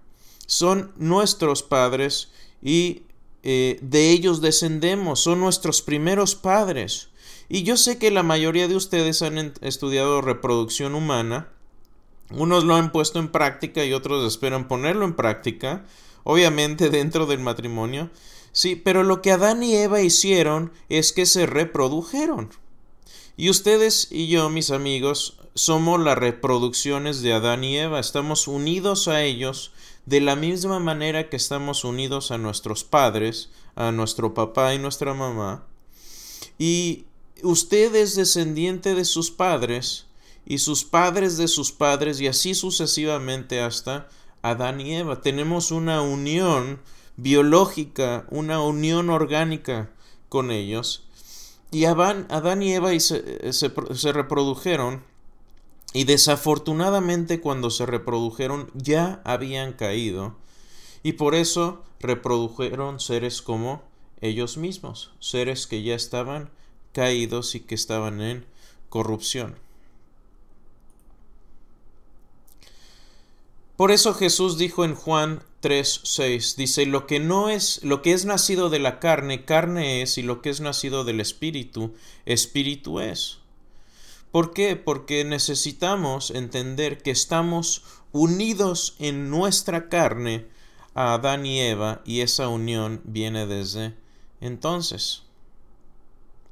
son 0.48 0.94
nuestros 0.98 1.62
padres 1.62 2.32
y 2.64 3.04
eh, 3.44 3.80
de 3.82 4.12
ellos 4.12 4.42
descendemos, 4.42 5.22
son 5.22 5.40
nuestros 5.40 5.82
primeros 5.82 6.36
padres. 6.36 7.10
Y 7.48 7.64
yo 7.64 7.78
sé 7.78 7.98
que 7.98 8.12
la 8.12 8.24
mayoría 8.24 8.68
de 8.68 8.76
ustedes 8.76 9.22
han 9.22 9.54
estudiado 9.62 10.22
reproducción 10.22 10.94
humana 10.94 11.50
Unos 12.32 12.64
lo 12.64 12.76
han 12.76 12.92
puesto 12.92 13.18
en 13.18 13.32
práctica 13.32 13.84
y 13.84 13.94
otros 13.94 14.32
esperan 14.32 14.68
ponerlo 14.68 15.06
en 15.06 15.16
práctica, 15.16 15.86
obviamente 16.24 16.90
dentro 16.92 17.26
del 17.26 17.40
matrimonio. 17.40 18.10
Sí, 18.52 18.76
pero 18.76 19.04
lo 19.04 19.22
que 19.22 19.32
Adán 19.32 19.64
y 19.64 19.76
Eva 19.76 20.02
hicieron 20.02 20.72
es 20.90 21.12
que 21.12 21.26
se 21.26 21.46
reprodujeron. 21.46 22.50
Y 23.38 23.50
ustedes 23.50 24.10
y 24.12 24.28
yo, 24.28 24.50
mis 24.50 24.70
amigos, 24.70 25.38
somos 25.56 26.00
las 26.00 26.18
reproducciones 26.18 27.22
de 27.22 27.34
Adán 27.34 27.64
y 27.64 27.78
Eva. 27.78 28.00
Estamos 28.00 28.48
unidos 28.48 29.08
a 29.08 29.24
ellos 29.24 29.72
de 30.10 30.22
la 30.22 30.36
misma 30.36 30.80
manera 30.80 31.30
que 31.30 31.36
estamos 31.36 31.84
unidos 31.84 32.32
a 32.32 32.40
nuestros 32.40 32.84
padres, 32.84 33.52
a 33.76 33.92
nuestro 33.92 34.34
papá 34.34 34.74
y 34.74 34.80
nuestra 34.80 35.14
mamá. 35.14 35.68
Y 36.58 37.06
usted 37.44 37.94
es 37.94 38.16
descendiente 38.16 38.96
de 38.96 39.06
sus 39.06 39.30
padres 39.30 40.08
y 40.48 40.58
sus 40.58 40.84
padres 40.84 41.38
de 41.38 41.48
sus 41.48 41.72
padres 41.72 42.20
y 42.20 42.26
así 42.26 42.56
sucesivamente 42.56 43.62
hasta 43.62 44.10
Adán 44.42 44.82
y 44.82 44.96
Eva. 44.96 45.22
Tenemos 45.22 45.70
una 45.70 46.02
unión 46.02 46.82
biológica, 47.16 48.26
una 48.32 48.64
unión 48.64 49.12
orgánica 49.12 49.92
con 50.28 50.50
ellos. 50.50 51.04
Y 51.70 51.86
Adán, 51.86 52.26
y 52.64 52.74
Eva 52.74 53.00
se, 53.00 53.54
se 53.54 54.12
reprodujeron 54.12 55.04
y 55.94 56.04
desafortunadamente 56.04 57.42
cuando 57.42 57.70
se 57.70 57.86
reprodujeron 57.86 58.70
ya 58.76 59.22
habían 59.26 59.74
caído 59.74 60.36
y 61.04 61.14
por 61.14 61.36
eso 61.36 61.84
reprodujeron 62.00 63.00
seres 63.00 63.42
como 63.42 63.82
ellos 64.22 64.58
mismos, 64.58 65.12
seres 65.20 65.68
que 65.68 65.82
ya 65.82 65.96
estaban 65.96 66.50
caídos 66.92 67.56
y 67.56 67.62
que 67.62 67.76
estaban 67.76 68.22
en 68.22 68.46
corrupción. 68.90 69.56
Por 73.80 73.92
eso 73.92 74.14
Jesús 74.14 74.58
dijo 74.58 74.84
en 74.84 74.94
Juan 74.94 75.42
3:6 75.62 76.56
dice, 76.58 76.86
lo 76.86 77.08
que 77.08 77.20
no 77.20 77.50
es 77.50 77.82
lo 77.84 78.02
que 78.02 78.12
es 78.12 78.26
nacido 78.26 78.70
de 78.70 78.80
la 78.80 79.00
carne, 79.00 79.46
carne 79.46 80.02
es, 80.02 80.18
y 80.18 80.22
lo 80.22 80.42
que 80.42 80.50
es 80.50 80.60
nacido 80.60 81.06
del 81.06 81.22
espíritu, 81.22 81.94
espíritu 82.26 83.00
es. 83.00 83.39
¿Por 84.32 84.54
qué? 84.54 84.76
Porque 84.76 85.26
necesitamos 85.26 86.30
entender 86.32 87.02
que 87.02 87.12
estamos 87.12 87.84
unidos 88.12 88.96
en 89.00 89.30
nuestra 89.30 89.90
carne 89.90 90.48
a 90.94 91.16
Adán 91.16 91.46
y 91.46 91.60
Eva 91.62 92.02
y 92.06 92.22
esa 92.22 92.48
unión 92.48 93.02
viene 93.06 93.48
desde 93.48 93.96
entonces. 94.42 95.24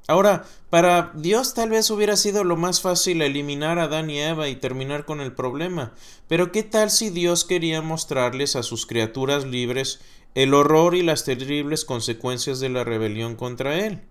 Ahora, 0.07 0.45
para 0.69 1.11
Dios 1.15 1.53
tal 1.53 1.69
vez 1.69 1.89
hubiera 1.91 2.15
sido 2.15 2.45
lo 2.45 2.55
más 2.55 2.81
fácil 2.81 3.21
eliminar 3.21 3.77
a 3.77 3.83
Adán 3.83 4.09
y 4.09 4.19
Eva 4.19 4.47
y 4.47 4.55
terminar 4.55 5.05
con 5.05 5.19
el 5.19 5.33
problema, 5.33 5.93
pero 6.29 6.51
¿qué 6.53 6.63
tal 6.63 6.89
si 6.89 7.09
Dios 7.09 7.43
quería 7.43 7.81
mostrarles 7.81 8.55
a 8.55 8.63
sus 8.63 8.85
criaturas 8.85 9.45
libres 9.45 9.99
el 10.33 10.53
horror 10.53 10.95
y 10.95 11.03
las 11.03 11.25
terribles 11.25 11.83
consecuencias 11.83 12.59
de 12.59 12.69
la 12.69 12.85
rebelión 12.85 13.35
contra 13.35 13.75
Él? 13.85 14.01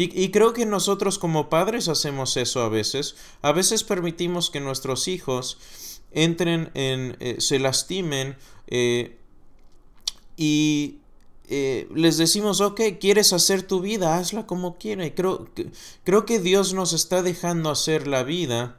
Y, 0.00 0.30
creo 0.30 0.52
que 0.52 0.64
nosotros 0.64 1.18
como 1.18 1.48
padres 1.48 1.88
hacemos 1.88 2.36
eso 2.36 2.62
a 2.62 2.68
veces. 2.68 3.16
A 3.42 3.50
veces 3.50 3.82
permitimos 3.82 4.48
que 4.48 4.60
nuestros 4.60 5.08
hijos 5.08 5.58
entren 6.12 6.70
en, 6.74 7.16
eh, 7.18 7.36
se 7.40 7.58
lastimen 7.58 8.36
eh, 8.68 9.18
y 10.36 10.98
eh, 11.48 11.88
les 11.92 12.16
decimos, 12.16 12.60
ok, 12.60 12.80
quieres 13.00 13.32
hacer 13.32 13.64
tu 13.64 13.80
vida, 13.80 14.18
hazla 14.18 14.46
como 14.46 14.78
quieras. 14.78 15.10
Creo, 15.16 15.48
creo 16.04 16.24
que 16.24 16.38
Dios 16.38 16.74
nos 16.74 16.92
está 16.92 17.24
dejando 17.24 17.68
hacer 17.68 18.06
la 18.06 18.22
vida 18.22 18.78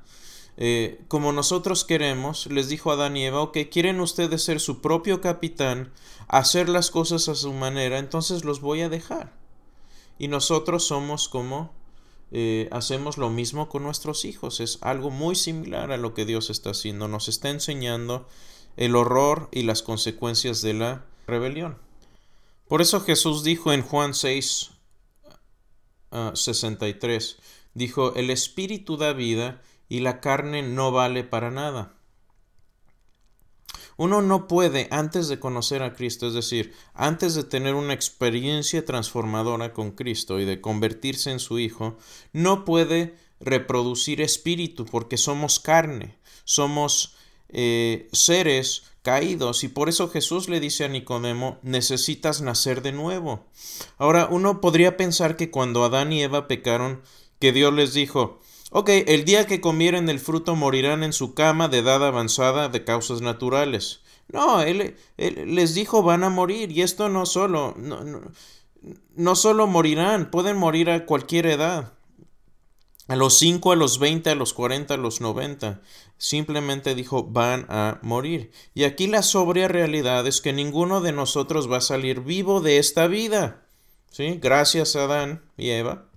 como 1.08 1.32
nosotros 1.32 1.86
queremos. 1.86 2.48
Les 2.48 2.68
dijo 2.68 2.92
a 2.92 2.96
Adán 2.96 3.16
y 3.18 3.26
Eva, 3.26 3.42
ok, 3.42 3.58
quieren 3.72 4.00
ustedes 4.00 4.44
ser 4.44 4.60
su 4.60 4.82
propio 4.82 5.22
capitán, 5.22 5.92
hacer 6.28 6.70
las 6.70 6.92
cosas 6.92 7.30
a 7.30 7.36
su 7.36 7.54
manera, 7.54 7.98
entonces 7.98 8.44
los 8.44 8.62
voy 8.62 8.82
a 8.82 8.90
dejar. 8.90 9.39
Y 10.20 10.28
nosotros 10.28 10.86
somos 10.86 11.28
como 11.30 11.74
eh, 12.32 12.70
hacemos 12.72 13.18
lo 13.18 13.30
mismo 13.30 13.70
con 13.70 13.84
nuestros 13.84 14.26
hijos. 14.26 14.60
Es 14.60 14.78
algo 14.82 15.10
muy 15.10 15.36
similar 15.36 15.92
a 15.92 15.98
lo 15.98 16.14
que 16.14 16.26
Dios 16.26 16.50
está 16.50 16.72
haciendo. 16.72 17.08
Nos 17.08 17.28
está 17.28 17.50
enseñando 17.50 18.28
el 18.78 18.96
horror 18.96 19.50
y 19.52 19.64
las 19.64 19.82
consecuencias 19.82 20.62
de 20.62 20.74
la 20.74 21.06
rebelión. 21.26 21.78
Por 22.68 22.82
eso 22.82 23.02
Jesús 23.02 23.44
dijo 23.44 23.74
en 23.74 23.82
Juan 23.82 24.14
6, 24.14 24.72
63, 26.34 27.38
ah, 27.38 27.44
dijo, 27.74 28.14
el 28.16 28.30
Espíritu 28.30 28.98
da 28.98 29.14
vida 29.14 29.62
y 29.88 30.02
la 30.02 30.22
carne 30.22 30.62
no 30.62 30.92
vale 30.92 31.24
para 31.24 31.50
nada. 31.50 31.96
Uno 34.00 34.22
no 34.22 34.48
puede, 34.48 34.88
antes 34.92 35.28
de 35.28 35.40
conocer 35.42 35.84
a 35.84 35.94
Cristo, 35.94 36.26
es 36.26 36.34
decir, 36.34 36.74
antes 36.94 37.36
de 37.36 37.44
tener 37.44 37.76
una 37.76 37.92
experiencia 37.92 38.86
transformadora 38.86 39.74
con 39.74 39.92
Cristo 39.92 40.40
y 40.40 40.46
de 40.46 40.62
convertirse 40.62 41.32
en 41.32 41.40
su 41.40 41.60
Hijo, 41.60 41.98
no 42.32 42.64
puede 42.64 43.18
reproducir 43.42 44.22
espíritu 44.22 44.86
porque 44.86 45.18
somos 45.18 45.60
carne, 45.60 46.16
somos 46.46 47.18
eh, 47.50 48.08
seres 48.14 48.84
caídos 49.02 49.66
y 49.66 49.68
por 49.68 49.90
eso 49.90 50.08
Jesús 50.08 50.48
le 50.48 50.62
dice 50.62 50.86
a 50.86 50.88
Nicodemo, 50.88 51.60
necesitas 51.62 52.40
nacer 52.40 52.82
de 52.82 52.94
nuevo. 52.94 53.48
Ahora, 53.98 54.30
uno 54.32 54.62
podría 54.62 54.96
pensar 54.96 55.36
que 55.36 55.52
cuando 55.52 55.84
Adán 55.84 56.14
y 56.14 56.24
Eva 56.24 56.48
pecaron, 56.48 57.02
que 57.38 57.52
Dios 57.52 57.74
les 57.74 57.94
dijo, 57.94 58.40
Ok, 58.72 58.90
el 59.08 59.26
día 59.26 59.48
que 59.48 59.62
comieren 59.62 60.06
del 60.06 60.20
fruto 60.20 60.56
morirán 60.56 61.04
en 61.04 61.14
su 61.14 61.34
cama 61.34 61.70
de 61.70 61.80
edad 61.80 62.06
avanzada 62.06 62.70
de 62.70 62.84
causas 62.84 63.22
naturales. 63.22 64.02
No, 64.32 64.62
él, 64.62 64.96
les 65.18 65.74
dijo 65.74 66.04
van 66.04 66.24
a 66.24 66.30
morir 66.30 66.72
y 66.72 66.84
esto 66.84 67.10
no 67.10 67.26
solo, 67.26 67.76
no, 69.16 69.36
solo 69.36 69.66
morirán, 69.66 70.30
pueden 70.30 70.58
morir 70.58 70.92
a 70.92 71.06
cualquier 71.06 71.48
edad. 71.48 71.94
A 73.08 73.16
los 73.16 73.40
5, 73.40 73.72
a 73.72 73.76
los 73.76 73.98
20, 73.98 74.30
a 74.30 74.36
los 74.36 74.54
40, 74.54 74.94
a 74.94 74.98
los 74.98 75.20
90. 75.20 75.82
Simplemente 76.20 76.94
dijo 76.94 77.24
van 77.24 77.66
a 77.70 77.98
morir. 78.04 78.52
Y 78.76 78.84
aquí 78.84 79.08
la 79.08 79.24
sobria 79.24 79.68
realidad 79.68 80.28
es 80.28 80.42
que 80.42 80.54
ninguno 80.54 81.02
de 81.02 81.12
nosotros 81.12 81.72
va 81.72 81.78
a 81.78 81.82
salir 81.82 82.22
vivo 82.22 82.62
de 82.62 82.78
esta 82.78 83.08
vida. 83.08 83.66
¿Sí? 84.12 84.38
Gracias 84.40 84.96
Adán 84.96 85.42
y 85.58 85.72
Eva. 85.72 86.09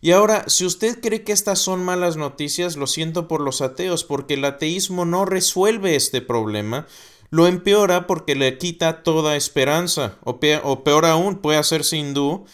Y 0.00 0.12
ahora, 0.12 0.44
si 0.46 0.64
usted 0.64 1.00
cree 1.00 1.24
que 1.24 1.32
estas 1.32 1.58
son 1.58 1.84
malas 1.84 2.16
noticias, 2.16 2.76
lo 2.76 2.86
siento 2.86 3.26
por 3.26 3.40
los 3.40 3.60
ateos, 3.60 4.04
porque 4.04 4.34
el 4.34 4.44
ateísmo 4.44 5.04
no 5.04 5.24
resuelve 5.24 5.96
este 5.96 6.20
problema, 6.20 6.86
lo 7.30 7.46
empeora 7.46 8.06
porque 8.06 8.36
le 8.36 8.58
quita 8.58 9.02
toda 9.02 9.36
esperanza, 9.36 10.18
o, 10.22 10.38
peor 10.38 11.04
aún, 11.04 11.38
puede 11.38 11.58
hacerse 11.58 11.96
hindú, 11.96 12.46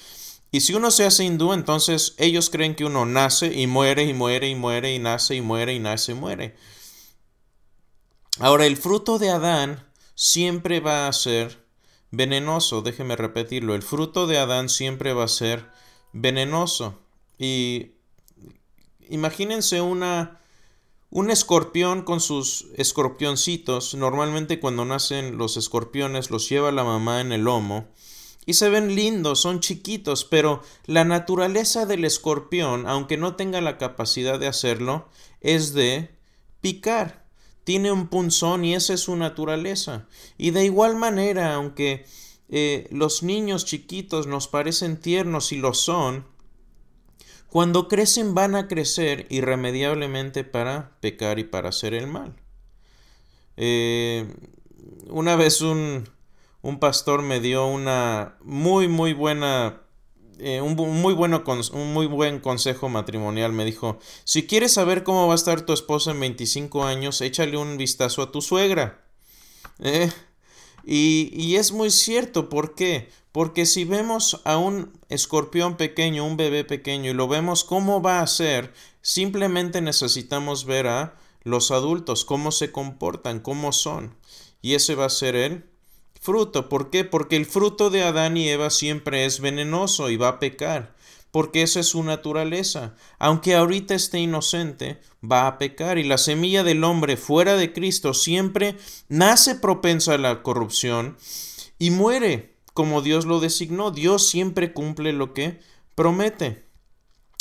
y 0.51 0.61
si 0.61 0.73
uno 0.73 0.91
se 0.91 1.05
hace 1.05 1.25
hindú, 1.25 1.53
entonces 1.53 2.15
ellos 2.17 2.49
creen 2.49 2.77
que 2.77 2.85
uno 2.85 3.05
nace 3.05 3.53
y 3.53 3.67
muere 3.67 4.05
y 4.05 4.15
muere 4.15 4.49
y 4.49 4.55
muere 4.55 4.95
y 4.95 4.99
nace 4.99 5.35
y 5.35 5.41
muere 5.41 5.75
y 5.75 5.81
nace 5.81 6.13
y 6.13 6.15
muere. 6.15 6.57
Ahora, 8.39 8.65
el 8.65 8.77
fruto 8.77 9.19
de 9.19 9.31
Adán 9.31 9.85
siempre 10.15 10.81
va 10.81 11.09
a 11.09 11.13
ser 11.13 11.67
venenoso, 12.11 12.83
déjeme 12.83 13.17
repetirlo, 13.17 13.75
el 13.75 13.83
fruto 13.83 14.27
de 14.27 14.39
Adán 14.39 14.69
siempre 14.69 15.13
va 15.13 15.25
a 15.25 15.29
ser 15.29 15.69
venenoso. 16.13 17.04
Y 17.39 17.93
imagínense 19.09 19.81
una, 19.81 20.41
un 21.11 21.31
escorpión 21.31 22.03
con 22.03 22.21
sus 22.21 22.67
escorpioncitos. 22.77 23.95
Normalmente 23.95 24.61
cuando 24.61 24.85
nacen 24.85 25.39
los 25.39 25.57
escorpiones 25.57 26.31
los 26.31 26.49
lleva 26.49 26.73
la 26.73 26.85
mamá 26.85 27.21
en 27.21 27.33
el 27.33 27.43
lomo. 27.43 27.89
Y 28.47 28.55
se 28.55 28.69
ven 28.69 28.95
lindos, 28.95 29.41
son 29.41 29.61
chiquitos, 29.61 30.25
pero 30.25 30.63
la 30.85 31.05
naturaleza 31.05 31.87
del 31.87 32.05
escorpión, 32.05 32.87
aunque 32.87 33.17
no 33.17 33.37
tenga 33.37 33.63
la 33.63 33.79
capacidad 33.79 34.39
de 34.39 34.49
hacerlo, 34.49 35.09
es 35.41 35.73
de 35.73 36.11
picar. 36.61 37.25
Tiene 37.65 37.91
un 37.91 38.09
punzón 38.09 38.65
y 38.67 38.75
esa 38.75 38.93
es 38.93 39.01
su 39.01 39.17
naturaleza. 39.17 40.07
Y 40.37 40.51
de 40.51 40.65
igual 40.67 40.97
manera, 40.97 41.55
aunque 41.55 42.05
eh, 42.51 42.87
los 42.91 43.23
niños 43.23 43.65
chiquitos 43.65 44.27
nos 44.27 44.49
parecen 44.49 45.01
tiernos 45.01 45.53
y 45.53 45.57
lo 45.57 45.73
son, 45.73 46.27
cuando 47.55 47.87
crecen 47.87 48.35
van 48.35 48.57
a 48.57 48.67
crecer 48.67 49.29
irremediablemente 49.31 50.43
para 50.43 50.99
pecar 50.99 51.39
y 51.39 51.45
para 51.45 51.69
hacer 51.69 51.95
el 51.95 52.09
mal. 52.09 52.35
Eh, 53.57 54.27
una 55.07 55.37
vez 55.37 55.61
un, 55.61 56.09
un, 56.63 56.81
pastor 56.81 57.23
me 57.23 57.39
dio 57.39 57.65
una 57.65 58.39
muy 58.43 58.89
muy 58.89 59.13
buena 59.13 59.83
eh, 60.41 60.63
un, 60.63 60.75
muy 60.75 61.15
bueno, 61.15 61.45
un 61.75 61.93
muy 61.93 62.07
buen 62.07 62.41
consejo 62.41 62.89
matrimonial. 62.89 63.53
Me 63.53 63.65
dijo, 63.65 64.01
si 64.25 64.49
quieres 64.49 64.73
saber 64.73 65.05
cómo 65.05 65.29
va 65.29 65.35
a 65.35 65.37
estar 65.37 65.61
tu 65.61 65.73
esposa 65.73 66.11
en 66.11 66.19
25 66.19 66.83
años, 66.85 67.21
échale 67.21 67.57
un 67.57 67.77
vistazo 67.77 68.23
a 68.23 68.33
tu 68.33 68.43
suegra. 68.43 69.07
Eh, 69.79 70.11
y, 70.85 71.31
y, 71.33 71.55
es 71.55 71.71
muy 71.71 71.93
cierto, 71.93 72.49
¿por 72.49 72.75
qué? 72.75 73.11
Porque 73.35 73.67
si 73.67 73.85
vemos 73.85 74.41
a 74.45 74.59
un 74.59 74.93
escorpión 75.09 75.77
pequeño, 75.77 76.25
un 76.25 76.37
bebé 76.37 76.63
pequeño, 76.63 77.11
y 77.11 77.15
lo 77.15 77.27
vemos 77.27 77.65
cómo 77.65 78.01
va 78.01 78.21
a 78.21 78.27
ser, 78.29 78.73
simplemente 79.03 79.81
necesitamos 79.81 80.67
ver 80.67 80.87
a 80.87 81.17
los 81.43 81.73
adultos, 81.73 82.25
cómo 82.25 82.53
se 82.53 82.71
comportan, 82.71 83.41
cómo 83.41 83.73
son. 83.73 84.15
Y 84.63 84.75
ese 84.75 84.95
va 84.95 85.07
a 85.07 85.11
ser 85.11 85.35
el 85.35 85.65
fruto. 86.21 86.69
¿Por 86.69 86.91
qué? 86.91 87.03
Porque 87.03 87.35
el 87.35 87.45
fruto 87.45 87.91
de 87.91 88.05
Adán 88.05 88.37
y 88.37 88.49
Eva 88.49 88.71
siempre 88.71 89.25
es 89.25 89.41
venenoso 89.41 90.11
y 90.11 90.17
va 90.17 90.29
a 90.29 90.39
pecar. 90.39 90.95
Porque 91.33 91.63
esa 91.63 91.81
es 91.81 91.89
su 91.89 92.05
naturaleza. 92.05 92.95
Aunque 93.19 93.57
ahorita 93.57 93.97
esté 93.97 94.21
inocente, 94.21 95.01
va 95.29 95.49
a 95.49 95.59
pecar. 95.59 95.99
Y 95.99 96.05
la 96.05 96.19
semilla 96.19 96.63
del 96.63 96.85
hombre 96.85 97.17
fuera 97.17 97.57
de 97.57 97.73
Cristo 97.73 98.15
siempre 98.15 98.77
nace 99.09 99.57
propensa 99.57 100.15
a 100.15 100.19
la 100.19 100.45
corrupción 100.45 101.17
y 101.81 101.91
muere 101.91 102.54
como 102.75 103.01
Dios 103.01 103.25
lo 103.25 103.41
designó. 103.41 103.91
Dios 103.91 104.27
siempre 104.27 104.75
cumple 104.75 105.13
lo 105.15 105.33
que 105.33 105.61
promete. 105.95 106.67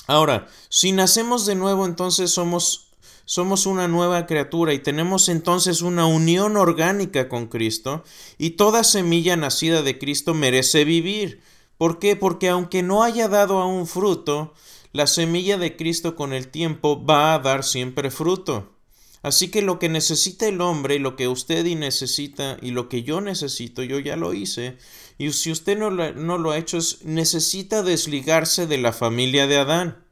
Ahora, 0.07 0.47
si 0.69 0.91
nacemos 0.91 1.45
de 1.45 1.55
nuevo, 1.55 1.85
entonces 1.85 2.31
somos 2.31 2.91
somos 3.25 3.65
una 3.65 3.87
nueva 3.87 4.25
criatura 4.25 4.73
y 4.73 4.79
tenemos 4.79 5.29
entonces 5.29 5.81
una 5.81 6.05
unión 6.05 6.57
orgánica 6.57 7.29
con 7.29 7.47
Cristo 7.47 8.03
y 8.37 8.51
toda 8.51 8.83
semilla 8.83 9.37
nacida 9.37 9.81
de 9.81 9.97
Cristo 9.97 10.33
merece 10.33 10.83
vivir. 10.83 11.41
¿Por 11.77 11.99
qué? 11.99 12.17
Porque 12.17 12.49
aunque 12.49 12.83
no 12.83 13.01
haya 13.01 13.29
dado 13.29 13.59
aún 13.59 13.87
fruto, 13.87 14.53
la 14.91 15.07
semilla 15.07 15.57
de 15.57 15.75
Cristo 15.77 16.15
con 16.15 16.33
el 16.33 16.49
tiempo 16.49 17.03
va 17.03 17.33
a 17.33 17.39
dar 17.39 17.63
siempre 17.63 18.11
fruto. 18.11 18.73
Así 19.24 19.50
que 19.50 19.62
lo 19.62 19.80
que 19.80 19.88
necesita 19.88 20.48
el 20.48 20.60
hombre, 20.60 21.00
lo 21.00 21.15
que 21.15 21.30
usted 21.30 21.65
necesita 21.77 22.58
y 22.62 22.72
lo 22.72 22.89
que 22.89 23.03
yo 23.03 23.22
necesito, 23.22 23.82
yo 23.82 23.98
ya 24.00 24.18
lo 24.18 24.34
hice. 24.34 24.77
Y 25.18 25.32
si 25.32 25.50
usted 25.50 25.77
no 25.77 25.89
lo, 25.89 26.13
no 26.13 26.38
lo 26.38 26.51
ha 26.51 26.58
hecho, 26.58 26.77
es, 26.77 27.03
necesita 27.06 27.84
desligarse 27.84 28.68
de 28.68 28.77
la 28.77 28.92
familia 28.92 29.48
de 29.48 29.58
Adán 29.58 30.06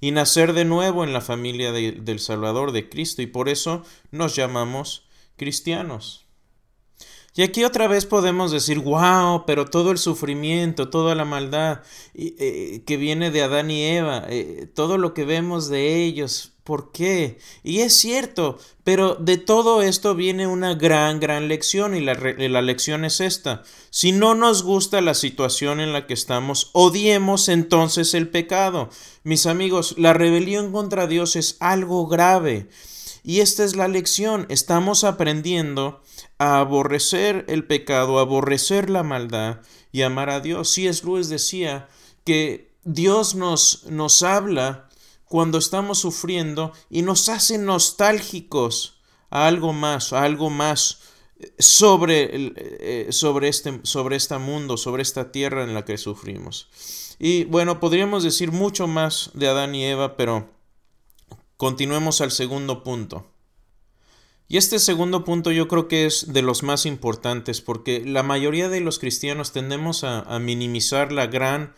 y 0.00 0.12
nacer 0.12 0.52
de 0.52 0.64
nuevo 0.64 1.02
en 1.02 1.12
la 1.12 1.20
familia 1.20 1.72
del 1.72 2.20
Salvador 2.20 2.70
de 2.70 2.88
Cristo 2.88 3.22
y 3.22 3.26
por 3.26 3.48
eso 3.48 3.82
nos 4.12 4.36
llamamos 4.36 5.08
cristianos. 5.36 6.24
Y 7.36 7.42
aquí 7.42 7.64
otra 7.64 7.88
vez 7.88 8.06
podemos 8.06 8.52
decir, 8.52 8.78
wow, 8.78 9.44
pero 9.44 9.64
todo 9.64 9.90
el 9.90 9.98
sufrimiento, 9.98 10.90
toda 10.90 11.16
la 11.16 11.24
maldad 11.24 11.80
eh, 12.14 12.84
que 12.86 12.96
viene 12.96 13.32
de 13.32 13.42
Adán 13.42 13.72
y 13.72 13.84
Eva, 13.84 14.24
eh, 14.28 14.68
todo 14.72 14.98
lo 14.98 15.14
que 15.14 15.24
vemos 15.24 15.68
de 15.68 16.04
ellos, 16.04 16.53
¿Por 16.64 16.92
qué? 16.92 17.36
Y 17.62 17.80
es 17.80 17.92
cierto, 17.92 18.58
pero 18.84 19.16
de 19.16 19.36
todo 19.36 19.82
esto 19.82 20.14
viene 20.14 20.46
una 20.46 20.74
gran, 20.74 21.20
gran 21.20 21.46
lección 21.46 21.94
y 21.94 22.00
la, 22.00 22.14
lección 22.62 23.04
es 23.04 23.20
esta. 23.20 23.62
Si 23.90 24.12
no 24.12 24.34
nos 24.34 24.62
gusta 24.62 25.02
la 25.02 25.12
situación 25.12 25.78
en 25.78 25.92
la 25.92 26.06
que 26.06 26.14
estamos, 26.14 26.70
odiemos 26.72 27.50
entonces 27.50 28.14
el 28.14 28.30
pecado. 28.30 28.88
Mis 29.24 29.44
amigos, 29.44 29.96
la 29.98 30.14
rebelión 30.14 30.72
contra 30.72 31.06
Dios 31.06 31.36
es 31.36 31.58
algo 31.60 32.06
grave. 32.06 32.70
Y 33.22 33.40
esta 33.40 33.62
es 33.62 33.76
la 33.76 33.86
lección. 33.86 34.46
Estamos 34.48 35.04
aprendiendo 35.04 36.00
a 36.38 36.60
aborrecer 36.60 37.44
el 37.48 37.66
pecado, 37.66 38.18
a 38.18 38.22
aborrecer 38.22 38.88
la 38.88 39.02
maldad 39.02 39.60
y 39.92 40.00
amar 40.00 40.30
a 40.30 40.40
Dios. 40.40 40.78
Es 40.78 41.04
Luis 41.04 41.28
decía 41.28 41.88
que 42.24 42.72
Dios 42.84 43.34
nos, 43.34 43.84
nos 43.84 44.22
habla 44.22 44.88
cuando 45.28 45.58
estamos 45.58 45.98
sufriendo 45.98 46.72
y 46.90 47.02
nos 47.02 47.28
hace 47.28 47.58
nostálgicos 47.58 49.00
a 49.30 49.46
algo 49.46 49.72
más, 49.72 50.12
a 50.12 50.22
algo 50.22 50.50
más 50.50 51.00
eh, 51.38 51.52
sobre, 51.58 52.30
eh, 52.32 53.08
sobre, 53.10 53.48
este, 53.48 53.80
sobre 53.82 54.16
este 54.16 54.38
mundo, 54.38 54.76
sobre 54.76 55.02
esta 55.02 55.32
tierra 55.32 55.64
en 55.64 55.74
la 55.74 55.84
que 55.84 55.98
sufrimos. 55.98 56.68
Y 57.18 57.44
bueno, 57.44 57.80
podríamos 57.80 58.22
decir 58.22 58.52
mucho 58.52 58.86
más 58.86 59.30
de 59.34 59.48
Adán 59.48 59.74
y 59.74 59.84
Eva, 59.84 60.16
pero 60.16 60.50
continuemos 61.56 62.20
al 62.20 62.30
segundo 62.30 62.82
punto. 62.82 63.30
Y 64.46 64.58
este 64.58 64.78
segundo 64.78 65.24
punto 65.24 65.50
yo 65.50 65.68
creo 65.68 65.88
que 65.88 66.04
es 66.04 66.32
de 66.32 66.42
los 66.42 66.62
más 66.62 66.84
importantes 66.84 67.62
porque 67.62 68.04
la 68.04 68.22
mayoría 68.22 68.68
de 68.68 68.80
los 68.80 68.98
cristianos 68.98 69.52
tendemos 69.52 70.04
a 70.04 70.38
minimizar 70.38 71.12
la 71.12 71.26
gran 71.26 71.74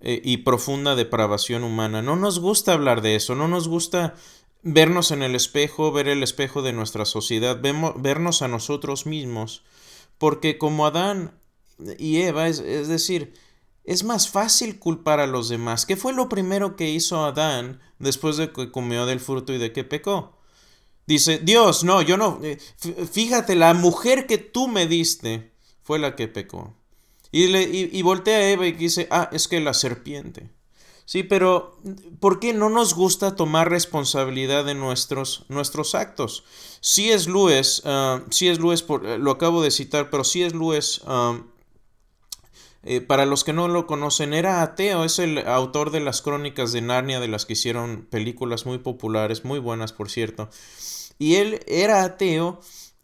eh, 0.00 0.20
y 0.24 0.38
profunda 0.38 0.94
depravación 0.94 1.64
humana. 1.64 2.02
No 2.02 2.16
nos 2.16 2.38
gusta 2.40 2.72
hablar 2.72 3.02
de 3.02 3.16
eso, 3.16 3.34
no 3.34 3.48
nos 3.48 3.68
gusta 3.68 4.14
vernos 4.62 5.10
en 5.10 5.22
el 5.22 5.34
espejo, 5.34 5.92
ver 5.92 6.08
el 6.08 6.22
espejo 6.22 6.62
de 6.62 6.72
nuestra 6.72 7.04
sociedad, 7.04 7.60
vernos 7.60 8.42
a 8.42 8.48
nosotros 8.48 9.06
mismos, 9.06 9.64
porque 10.18 10.58
como 10.58 10.86
Adán 10.86 11.38
y 11.98 12.18
Eva, 12.18 12.48
es, 12.48 12.58
es 12.58 12.88
decir, 12.88 13.34
es 13.84 14.04
más 14.04 14.28
fácil 14.28 14.78
culpar 14.78 15.20
a 15.20 15.26
los 15.26 15.48
demás. 15.48 15.86
¿Qué 15.86 15.96
fue 15.96 16.12
lo 16.12 16.28
primero 16.28 16.76
que 16.76 16.90
hizo 16.90 17.24
Adán 17.24 17.80
después 17.98 18.36
de 18.36 18.52
que 18.52 18.70
comió 18.70 19.06
del 19.06 19.20
fruto 19.20 19.52
y 19.52 19.58
de 19.58 19.72
que 19.72 19.84
pecó? 19.84 20.38
Dice, 21.06 21.38
Dios, 21.38 21.84
no, 21.84 22.02
yo 22.02 22.18
no, 22.18 22.38
eh, 22.42 22.58
fíjate, 23.10 23.56
la 23.56 23.72
mujer 23.72 24.26
que 24.26 24.36
tú 24.36 24.68
me 24.68 24.86
diste 24.86 25.54
fue 25.82 25.98
la 25.98 26.14
que 26.16 26.28
pecó. 26.28 26.77
Y, 27.30 27.48
le, 27.48 27.62
y, 27.62 28.02
voltea 28.02 28.38
a 28.38 28.50
Eva 28.50 28.66
y 28.66 28.72
dice, 28.72 29.06
ah, 29.10 29.28
es 29.32 29.48
que 29.48 29.60
la 29.60 29.74
serpiente. 29.74 30.50
Sí, 31.04 31.22
pero 31.22 31.76
¿por 32.20 32.38
qué 32.38 32.52
no 32.52 32.68
nos 32.68 32.94
gusta 32.94 33.34
tomar 33.34 33.70
responsabilidad 33.70 34.64
de 34.64 34.74
nuestros, 34.74 35.44
nuestros 35.48 35.94
actos? 35.94 36.44
Si 36.80 37.10
es 37.10 37.26
Luis, 37.26 37.82
uh, 37.84 38.22
si 38.30 38.48
es 38.48 38.58
Luis, 38.58 38.82
por, 38.82 39.04
lo 39.04 39.30
acabo 39.30 39.62
de 39.62 39.70
citar, 39.70 40.10
pero 40.10 40.24
si 40.24 40.42
es 40.42 40.54
Luis, 40.54 41.00
um, 41.06 41.44
eh, 42.82 43.00
para 43.00 43.26
los 43.26 43.42
que 43.42 43.52
no 43.52 43.68
lo 43.68 43.86
conocen, 43.86 44.34
era 44.34 44.62
ateo, 44.62 45.04
es 45.04 45.18
el 45.18 45.38
autor 45.46 45.90
de 45.90 46.00
las 46.00 46.22
crónicas 46.22 46.72
de 46.72 46.82
Narnia, 46.82 47.20
de 47.20 47.28
las 47.28 47.46
que 47.46 47.54
hicieron 47.54 48.06
películas 48.10 48.66
muy 48.66 48.78
populares, 48.78 49.44
muy 49.44 49.58
buenas 49.58 49.92
por 49.92 50.10
cierto. 50.10 50.48
Y 51.18 51.36
él 51.36 51.60
era 51.66 52.04
ateo 52.04 52.60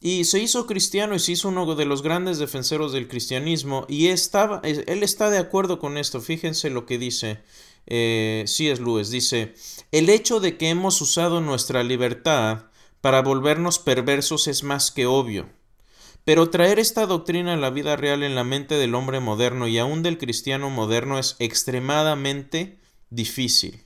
y 0.06 0.24
se 0.24 0.38
hizo 0.38 0.66
cristiano 0.66 1.14
y 1.14 1.18
se 1.18 1.32
hizo 1.32 1.48
uno 1.48 1.74
de 1.74 1.86
los 1.86 2.02
grandes 2.02 2.36
defensores 2.36 2.92
del 2.92 3.08
cristianismo 3.08 3.86
y 3.88 4.08
estaba, 4.08 4.60
él 4.62 5.02
está 5.02 5.30
de 5.30 5.38
acuerdo 5.38 5.78
con 5.78 5.96
esto. 5.96 6.20
Fíjense 6.20 6.68
lo 6.68 6.84
que 6.84 6.98
dice 6.98 7.38
eh, 7.86 8.44
C.S. 8.46 8.82
Lewis. 8.82 9.08
Dice, 9.08 9.54
el 9.92 10.10
hecho 10.10 10.40
de 10.40 10.58
que 10.58 10.68
hemos 10.68 11.00
usado 11.00 11.40
nuestra 11.40 11.82
libertad 11.82 12.66
para 13.00 13.22
volvernos 13.22 13.78
perversos 13.78 14.46
es 14.46 14.62
más 14.62 14.90
que 14.90 15.06
obvio. 15.06 15.48
Pero 16.26 16.50
traer 16.50 16.78
esta 16.78 17.06
doctrina 17.06 17.54
a 17.54 17.56
la 17.56 17.70
vida 17.70 17.96
real 17.96 18.22
en 18.22 18.34
la 18.34 18.44
mente 18.44 18.74
del 18.74 18.94
hombre 18.94 19.20
moderno 19.20 19.68
y 19.68 19.78
aún 19.78 20.02
del 20.02 20.18
cristiano 20.18 20.68
moderno 20.68 21.18
es 21.18 21.34
extremadamente 21.38 22.78
difícil. 23.08 23.84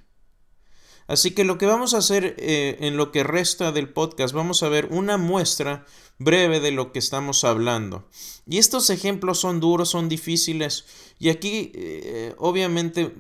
Así 1.09 1.31
que 1.31 1.44
lo 1.44 1.57
que 1.57 1.64
vamos 1.64 1.94
a 1.94 1.98
hacer 1.98 2.37
eh, 2.38 2.76
en 2.81 2.98
lo 2.98 3.11
que 3.12 3.24
resta 3.24 3.72
del 3.72 3.88
podcast, 3.88 4.35
vamos 4.35 4.62
a 4.62 4.68
ver 4.68 4.88
una 4.90 5.16
muestra 5.16 5.87
breve 6.18 6.61
de 6.61 6.72
lo 6.72 6.92
que 6.92 6.98
estamos 6.98 7.44
hablando. 7.44 8.09
Y 8.46 8.59
estos 8.59 8.90
ejemplos 8.90 9.38
son 9.38 9.61
duros, 9.61 9.90
son 9.90 10.09
difíciles. 10.09 10.85
Y 11.18 11.28
aquí, 11.28 11.72
eh, 11.74 12.35
obviamente, 12.38 13.14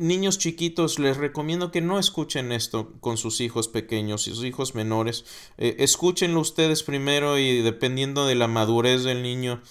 niños 0.00 0.38
chiquitos, 0.38 0.98
les 0.98 1.16
recomiendo 1.16 1.70
que 1.70 1.80
no 1.80 1.98
escuchen 1.98 2.52
esto 2.52 2.92
con 3.00 3.16
sus 3.16 3.40
hijos 3.40 3.68
pequeños 3.68 4.26
y 4.28 4.30
sus 4.34 4.44
hijos 4.44 4.74
menores. 4.74 5.24
Eh, 5.58 5.76
escúchenlo 5.78 6.40
ustedes 6.40 6.82
primero 6.82 7.38
y 7.38 7.62
dependiendo 7.62 8.26
de 8.26 8.34
la 8.34 8.48
madurez 8.48 9.04
del 9.04 9.22
niño, 9.22 9.62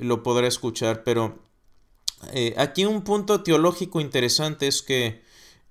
lo 0.00 0.22
podrá 0.22 0.48
escuchar. 0.48 1.04
Pero 1.04 1.38
aquí 2.56 2.86
un 2.86 3.02
punto 3.02 3.42
teológico 3.42 4.00
interesante 4.00 4.66
es 4.66 4.82
que 4.82 5.21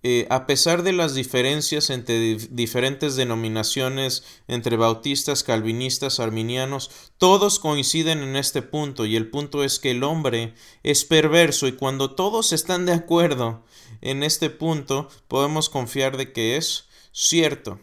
eh, 0.03 0.25
a 0.31 0.47
pesar 0.47 0.81
de 0.81 0.93
las 0.93 1.13
diferencias 1.13 1.91
entre 1.91 2.35
diferentes 2.35 3.15
denominaciones, 3.15 4.23
entre 4.47 4.75
bautistas, 4.75 5.43
calvinistas, 5.43 6.19
arminianos, 6.19 6.89
todos 7.17 7.59
coinciden 7.59 8.23
en 8.23 8.35
este 8.35 8.63
punto 8.63 9.05
y 9.05 9.15
el 9.15 9.29
punto 9.29 9.63
es 9.63 9.77
que 9.77 9.91
el 9.91 10.03
hombre 10.03 10.55
es 10.81 11.05
perverso 11.05 11.67
y 11.67 11.73
cuando 11.73 12.15
todos 12.15 12.51
están 12.51 12.87
de 12.87 12.93
acuerdo 12.93 13.63
en 14.01 14.23
este 14.23 14.49
punto 14.49 15.07
podemos 15.27 15.69
confiar 15.69 16.17
de 16.17 16.33
que 16.33 16.57
es 16.57 16.85
cierto. 17.11 17.79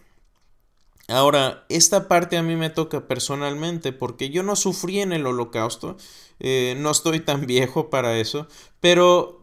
Ahora, 1.11 1.65
esta 1.71 2.07
parte 2.07 2.37
a 2.37 2.43
mí 2.43 2.55
me 2.55 2.69
toca 2.69 3.09
personalmente 3.09 3.93
porque 3.93 4.29
yo 4.29 4.43
no 4.43 4.57
sufrí 4.57 5.01
en 5.01 5.13
el 5.13 5.27
holocausto, 5.27 5.97
eh, 6.39 6.75
no 6.79 6.91
estoy 6.91 7.21
tan 7.21 7.47
viejo 7.47 7.89
para 7.91 8.19
eso, 8.19 8.49
pero 8.81 9.38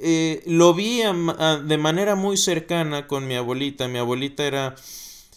eh, 0.00 0.42
lo 0.46 0.74
vi 0.74 1.00
de 1.00 1.78
manera 1.78 2.14
muy 2.14 2.36
cercana 2.36 3.06
con 3.06 3.26
mi 3.26 3.34
abuelita. 3.34 3.88
Mi 3.88 3.98
abuelita 3.98 4.44
era 4.44 4.74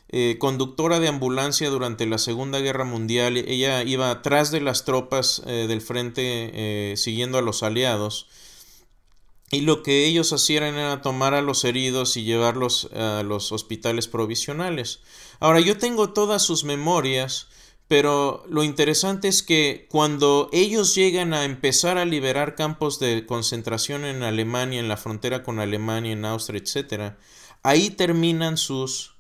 eh, 0.10 0.38
conductora 0.40 1.00
de 1.00 1.08
ambulancia 1.08 1.70
durante 1.70 2.06
la 2.06 2.18
Segunda 2.18 2.60
Guerra 2.60 2.84
Mundial. 2.84 3.38
Ella 3.38 3.84
iba 3.84 4.12
atrás 4.12 4.52
de 4.52 4.62
las 4.62 4.86
tropas 4.86 5.42
eh, 5.46 5.66
del 5.68 5.82
frente 5.82 6.94
siguiendo 6.98 7.38
a 7.38 7.42
los 7.42 7.64
aliados. 7.64 8.28
Y 9.52 9.62
lo 9.62 9.82
que 9.82 10.06
ellos 10.06 10.32
hacían 10.32 10.76
era 10.76 11.02
tomar 11.02 11.34
a 11.34 11.42
los 11.42 11.64
heridos 11.64 12.18
y 12.18 12.24
llevarlos 12.24 12.90
a 12.94 13.24
los 13.24 13.52
hospitales 13.52 14.08
provisionales. 14.08 15.00
Ahora 15.40 15.60
yo 15.60 15.78
tengo 15.78 16.14
todas 16.14 16.44
sus 16.44 16.64
memorias 16.64 17.48
pero 17.90 18.46
lo 18.48 18.64
interesante 18.64 19.28
es 19.28 19.42
que 19.42 19.88
cuando 19.90 20.48
ellos 20.54 20.94
llegan 20.94 21.34
a 21.34 21.44
empezar 21.44 21.98
a 21.98 22.06
liberar 22.06 22.54
campos 22.54 23.00
de 23.00 23.26
concentración 23.26 24.06
en 24.06 24.22
Alemania, 24.22 24.80
en 24.80 24.88
la 24.88 24.96
frontera 24.96 25.42
con 25.42 25.60
Alemania, 25.60 26.12
en 26.12 26.24
Austria, 26.24 26.62
etc., 26.64 27.16
ahí 27.64 27.90
terminan 27.90 28.58
sus, 28.58 29.16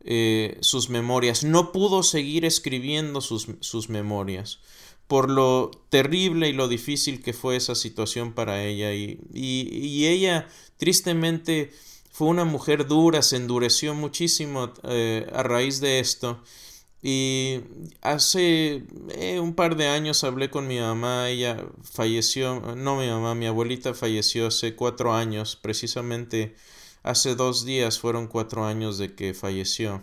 eh, 0.00 0.58
sus 0.60 0.90
memorias, 0.90 1.44
no 1.44 1.70
pudo 1.70 2.02
seguir 2.02 2.44
escribiendo 2.44 3.20
sus, 3.20 3.46
sus 3.60 3.88
memorias 3.88 4.58
por 5.06 5.30
lo 5.30 5.70
terrible 5.88 6.48
y 6.48 6.52
lo 6.52 6.66
difícil 6.66 7.22
que 7.22 7.32
fue 7.32 7.54
esa 7.54 7.76
situación 7.76 8.32
para 8.32 8.64
ella. 8.64 8.92
Y, 8.92 9.20
y, 9.32 10.06
ella, 10.06 10.48
tristemente, 10.78 11.70
fue 12.10 12.26
una 12.26 12.44
mujer 12.44 12.88
dura, 12.88 13.22
se 13.22 13.36
endureció 13.36 13.94
muchísimo 13.94 14.72
eh, 14.82 15.30
a 15.32 15.44
raíz 15.44 15.80
de 15.80 16.00
esto. 16.00 16.42
Y 17.06 17.60
hace 18.00 18.86
eh, 19.10 19.38
un 19.38 19.54
par 19.54 19.76
de 19.76 19.88
años 19.88 20.24
hablé 20.24 20.48
con 20.48 20.66
mi 20.66 20.80
mamá, 20.80 21.28
ella 21.28 21.62
falleció, 21.82 22.74
no 22.76 22.96
mi 22.96 23.06
mamá, 23.08 23.34
mi 23.34 23.44
abuelita 23.44 23.92
falleció 23.92 24.46
hace 24.46 24.74
cuatro 24.74 25.12
años, 25.12 25.54
precisamente 25.54 26.54
hace 27.02 27.34
dos 27.34 27.66
días 27.66 27.98
fueron 27.98 28.26
cuatro 28.26 28.64
años 28.64 28.96
de 28.96 29.14
que 29.14 29.34
falleció. 29.34 30.02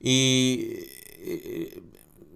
Y 0.00 0.70
eh, 1.18 1.80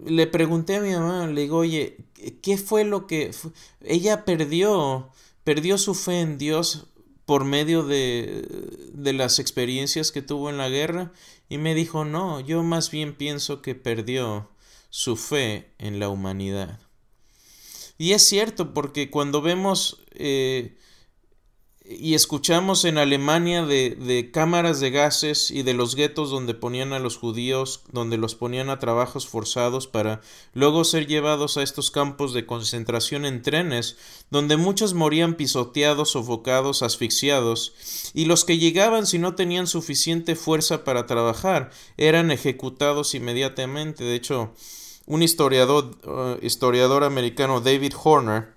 le 0.06 0.28
pregunté 0.28 0.76
a 0.76 0.80
mi 0.80 0.92
mamá, 0.92 1.26
le 1.26 1.40
digo, 1.40 1.56
oye, 1.56 1.96
¿qué 2.40 2.56
fue 2.56 2.84
lo 2.84 3.08
que... 3.08 3.32
Ella 3.80 4.24
perdió, 4.24 5.10
perdió 5.42 5.76
su 5.76 5.96
fe 5.96 6.20
en 6.20 6.38
Dios 6.38 6.86
por 7.26 7.44
medio 7.44 7.82
de, 7.82 8.46
de 8.92 9.12
las 9.12 9.40
experiencias 9.40 10.12
que 10.12 10.22
tuvo 10.22 10.50
en 10.50 10.58
la 10.58 10.68
guerra 10.68 11.12
y 11.54 11.58
me 11.58 11.76
dijo, 11.76 12.04
no, 12.04 12.40
yo 12.40 12.64
más 12.64 12.90
bien 12.90 13.14
pienso 13.14 13.62
que 13.62 13.76
perdió 13.76 14.50
su 14.90 15.16
fe 15.16 15.72
en 15.78 16.00
la 16.00 16.08
humanidad. 16.08 16.80
Y 17.96 18.10
es 18.10 18.26
cierto, 18.26 18.74
porque 18.74 19.08
cuando 19.08 19.40
vemos 19.40 20.02
eh, 20.14 20.76
y 21.86 22.14
escuchamos 22.14 22.86
en 22.86 22.96
Alemania 22.96 23.66
de, 23.66 23.90
de, 23.90 24.30
cámaras 24.30 24.80
de 24.80 24.90
gases 24.90 25.50
y 25.50 25.62
de 25.62 25.74
los 25.74 25.94
guetos 25.94 26.30
donde 26.30 26.54
ponían 26.54 26.94
a 26.94 26.98
los 26.98 27.18
judíos, 27.18 27.82
donde 27.92 28.16
los 28.16 28.34
ponían 28.34 28.70
a 28.70 28.78
trabajos 28.78 29.26
forzados 29.28 29.86
para 29.86 30.22
luego 30.54 30.84
ser 30.84 31.06
llevados 31.06 31.58
a 31.58 31.62
estos 31.62 31.90
campos 31.90 32.32
de 32.32 32.46
concentración 32.46 33.26
en 33.26 33.42
trenes, 33.42 33.98
donde 34.30 34.56
muchos 34.56 34.94
morían 34.94 35.34
pisoteados, 35.34 36.12
sofocados, 36.12 36.82
asfixiados, 36.82 37.74
y 38.14 38.24
los 38.24 38.46
que 38.46 38.56
llegaban 38.56 39.06
si 39.06 39.18
no 39.18 39.34
tenían 39.34 39.66
suficiente 39.66 40.36
fuerza 40.36 40.84
para 40.84 41.04
trabajar 41.04 41.70
eran 41.98 42.30
ejecutados 42.30 43.14
inmediatamente. 43.14 44.04
De 44.04 44.14
hecho, 44.14 44.54
un 45.04 45.22
historiador, 45.22 45.98
uh, 46.06 46.44
historiador 46.44 47.04
americano, 47.04 47.60
David 47.60 47.92
Horner, 48.02 48.53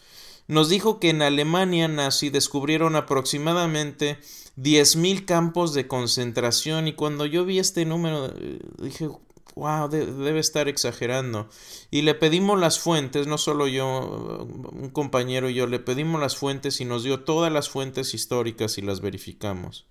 nos 0.47 0.69
dijo 0.69 1.01
que 1.01 1.11
en 1.11 1.23
Alemania 1.23 1.89
nazi 1.89 2.31
descubrieron 2.31 2.97
aproximadamente 2.97 4.19
10.000 4.57 5.25
campos 5.25 5.75
de 5.75 5.89
concentración 5.89 6.89
y 6.89 6.93
cuando 6.93 7.27
yo 7.27 7.45
vi 7.45 7.59
este 7.59 7.85
número 7.85 8.27
eh, 8.27 8.61
dije, 8.79 9.09
wow, 9.55 9.89
debe 9.89 10.39
estar 10.39 10.69
exagerando. 10.69 11.49
Y 11.91 12.03
le 12.03 12.15
pedimos 12.15 12.59
las 12.59 12.79
fuentes, 12.79 13.27
no 13.27 13.39
solo 13.39 13.67
yo, 13.67 14.47
un 14.73 14.91
compañero 14.91 15.49
y 15.49 15.55
yo, 15.55 15.67
le 15.67 15.79
pedimos 15.79 16.21
las 16.21 16.37
fuentes 16.37 16.81
y 16.81 16.85
nos 16.85 17.05
dio 17.05 17.21
todas 17.25 17.53
las 17.53 17.69
fuentes 17.69 18.15
históricas 18.15 18.79
y 18.79 18.83
las 18.83 19.01
verificamos. 19.01 19.87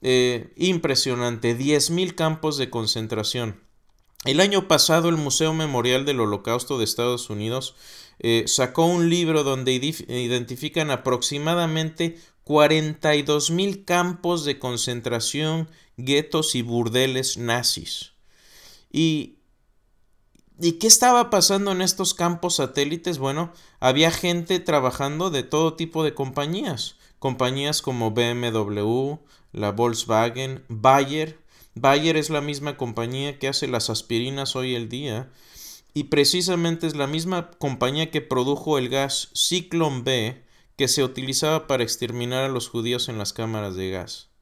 Eh, 0.00 0.52
impresionante, 0.56 1.56
10.000 1.56 2.14
campos 2.14 2.58
de 2.58 2.70
concentración. 2.70 3.60
El 4.24 4.40
año 4.40 4.68
pasado 4.68 5.08
el 5.08 5.16
Museo 5.16 5.52
Memorial 5.52 6.04
del 6.04 6.20
Holocausto 6.20 6.78
de 6.78 6.84
Estados 6.84 7.28
Unidos 7.28 7.74
eh, 8.18 8.44
sacó 8.46 8.86
un 8.86 9.10
libro 9.10 9.44
donde 9.44 9.72
identifican 9.72 10.90
aproximadamente 10.90 12.18
42.000 12.44 13.84
campos 13.84 14.44
de 14.44 14.58
concentración, 14.58 15.68
guetos 15.96 16.54
y 16.54 16.62
burdeles 16.62 17.36
nazis. 17.36 18.12
¿Y, 18.90 19.38
¿Y 20.60 20.72
qué 20.72 20.86
estaba 20.86 21.30
pasando 21.30 21.72
en 21.72 21.82
estos 21.82 22.14
campos 22.14 22.56
satélites? 22.56 23.18
Bueno, 23.18 23.52
había 23.80 24.10
gente 24.10 24.60
trabajando 24.60 25.30
de 25.30 25.42
todo 25.42 25.74
tipo 25.74 26.04
de 26.04 26.14
compañías. 26.14 26.96
Compañías 27.18 27.82
como 27.82 28.10
BMW, 28.10 29.16
la 29.52 29.70
Volkswagen, 29.70 30.64
Bayer. 30.68 31.38
Bayer 31.74 32.16
es 32.16 32.30
la 32.30 32.40
misma 32.40 32.76
compañía 32.76 33.38
que 33.38 33.48
hace 33.48 33.66
las 33.68 33.90
aspirinas 33.90 34.56
hoy 34.56 34.74
el 34.74 34.88
día. 34.88 35.30
Y 35.94 36.04
precisamente 36.04 36.86
es 36.86 36.96
la 36.96 37.06
misma 37.06 37.50
compañía 37.58 38.10
que 38.10 38.20
produjo 38.20 38.78
el 38.78 38.88
gas 38.88 39.30
Ciclón 39.34 40.04
B 40.04 40.44
que 40.76 40.88
se 40.88 41.04
utilizaba 41.04 41.66
para 41.66 41.82
exterminar 41.82 42.44
a 42.44 42.48
los 42.48 42.68
judíos 42.68 43.08
en 43.08 43.18
las 43.18 43.32
cámaras 43.32 43.76
de 43.76 43.90
gas. 43.90 44.32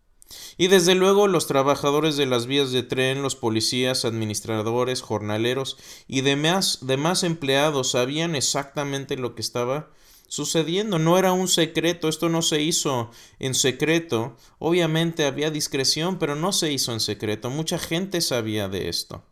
Y 0.56 0.68
desde 0.68 0.94
luego 0.94 1.26
los 1.26 1.48
trabajadores 1.48 2.16
de 2.16 2.26
las 2.26 2.46
vías 2.46 2.70
de 2.70 2.84
tren, 2.84 3.22
los 3.22 3.34
policías, 3.34 4.04
administradores, 4.04 5.02
jornaleros 5.02 5.76
y 6.06 6.20
demás, 6.20 6.78
demás 6.82 7.24
empleados 7.24 7.90
sabían 7.90 8.36
exactamente 8.36 9.16
lo 9.16 9.34
que 9.34 9.42
estaba 9.42 9.90
sucediendo. 10.28 11.00
No 11.00 11.18
era 11.18 11.32
un 11.32 11.48
secreto, 11.48 12.08
esto 12.08 12.28
no 12.28 12.42
se 12.42 12.62
hizo 12.62 13.10
en 13.40 13.54
secreto. 13.54 14.36
Obviamente 14.60 15.24
había 15.24 15.50
discreción, 15.50 16.18
pero 16.20 16.36
no 16.36 16.52
se 16.52 16.72
hizo 16.72 16.92
en 16.92 17.00
secreto. 17.00 17.50
Mucha 17.50 17.78
gente 17.78 18.20
sabía 18.20 18.68
de 18.68 18.88
esto. 18.88 19.24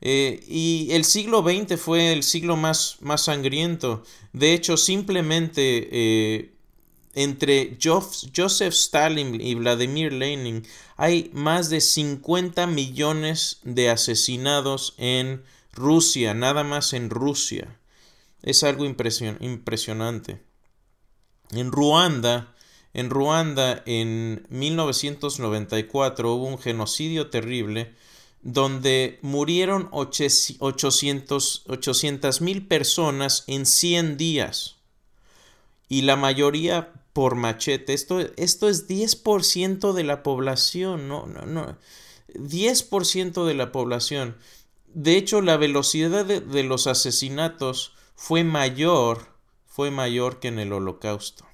Eh, 0.00 0.44
y 0.46 0.88
el 0.92 1.04
siglo 1.04 1.42
XX 1.42 1.80
fue 1.80 2.12
el 2.12 2.22
siglo 2.22 2.56
más, 2.56 2.96
más 3.00 3.24
sangriento. 3.24 4.02
De 4.32 4.52
hecho, 4.52 4.76
simplemente 4.76 5.88
eh, 5.90 6.52
entre 7.14 7.78
Joseph 7.82 8.74
Stalin 8.74 9.40
y 9.40 9.54
Vladimir 9.54 10.12
Lenin 10.12 10.66
hay 10.96 11.30
más 11.32 11.70
de 11.70 11.80
50 11.80 12.66
millones 12.66 13.60
de 13.64 13.88
asesinados 13.88 14.94
en 14.98 15.42
Rusia, 15.72 16.34
nada 16.34 16.62
más 16.62 16.92
en 16.92 17.10
Rusia. 17.10 17.78
Es 18.42 18.62
algo 18.64 18.84
impresionante. 18.84 20.42
En 21.50 21.72
Ruanda, 21.72 22.54
en 22.92 23.10
Ruanda 23.10 23.82
en 23.86 24.46
1994 24.50 26.34
hubo 26.34 26.46
un 26.46 26.58
genocidio 26.58 27.28
terrible 27.30 27.94
donde 28.46 29.18
murieron 29.22 29.88
800 29.90 32.40
mil 32.40 32.66
personas 32.68 33.42
en 33.48 33.66
100 33.66 34.16
días 34.16 34.76
y 35.88 36.02
la 36.02 36.14
mayoría 36.14 36.92
por 37.12 37.34
machete. 37.34 37.92
Esto, 37.92 38.20
esto 38.36 38.68
es 38.68 38.86
10% 38.86 39.92
de 39.92 40.04
la 40.04 40.22
población, 40.22 41.08
no, 41.08 41.26
no, 41.26 41.44
no. 41.44 41.76
10% 42.34 43.46
de 43.46 43.54
la 43.54 43.72
población. 43.72 44.36
De 44.94 45.16
hecho, 45.16 45.42
la 45.42 45.56
velocidad 45.56 46.24
de, 46.24 46.40
de 46.40 46.62
los 46.62 46.86
asesinatos 46.86 47.94
fue 48.14 48.44
mayor, 48.44 49.26
fue 49.66 49.90
mayor 49.90 50.38
que 50.38 50.46
en 50.48 50.60
el 50.60 50.72
holocausto. 50.72 51.44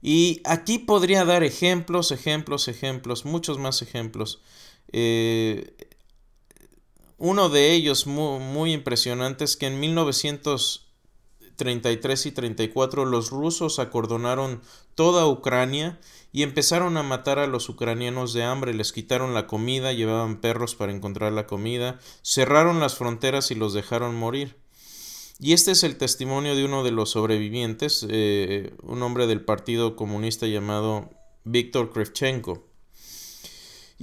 Y 0.00 0.40
aquí 0.44 0.80
podría 0.80 1.24
dar 1.24 1.44
ejemplos, 1.44 2.10
ejemplos, 2.10 2.66
ejemplos, 2.66 3.24
muchos 3.24 3.58
más 3.58 3.82
ejemplos. 3.82 4.40
Eh, 4.92 5.74
uno 7.18 7.48
de 7.48 7.72
ellos 7.72 8.06
muy, 8.06 8.72
impresionante 8.72 9.44
es 9.44 9.56
que 9.56 9.66
en 9.66 9.80
1900 9.80 10.88
33 11.56 12.26
y 12.26 12.32
34 12.32 13.04
los 13.04 13.30
rusos 13.30 13.78
acordonaron 13.78 14.62
toda 14.94 15.28
Ucrania 15.28 16.00
y 16.32 16.42
empezaron 16.42 16.96
a 16.96 17.02
matar 17.02 17.38
a 17.38 17.46
los 17.46 17.68
ucranianos 17.68 18.32
de 18.32 18.42
hambre, 18.42 18.74
les 18.74 18.92
quitaron 18.92 19.34
la 19.34 19.46
comida, 19.46 19.92
llevaban 19.92 20.40
perros 20.40 20.74
para 20.74 20.92
encontrar 20.92 21.32
la 21.32 21.46
comida, 21.46 22.00
cerraron 22.22 22.80
las 22.80 22.96
fronteras 22.96 23.50
y 23.50 23.54
los 23.54 23.74
dejaron 23.74 24.14
morir. 24.16 24.56
Y 25.38 25.52
este 25.52 25.72
es 25.72 25.82
el 25.84 25.98
testimonio 25.98 26.56
de 26.56 26.64
uno 26.64 26.84
de 26.84 26.90
los 26.90 27.10
sobrevivientes, 27.10 28.06
eh, 28.08 28.74
un 28.82 29.02
hombre 29.02 29.26
del 29.26 29.44
Partido 29.44 29.94
Comunista 29.94 30.46
llamado 30.46 31.10
Víctor 31.44 31.92
Krevchenko. 31.92 32.71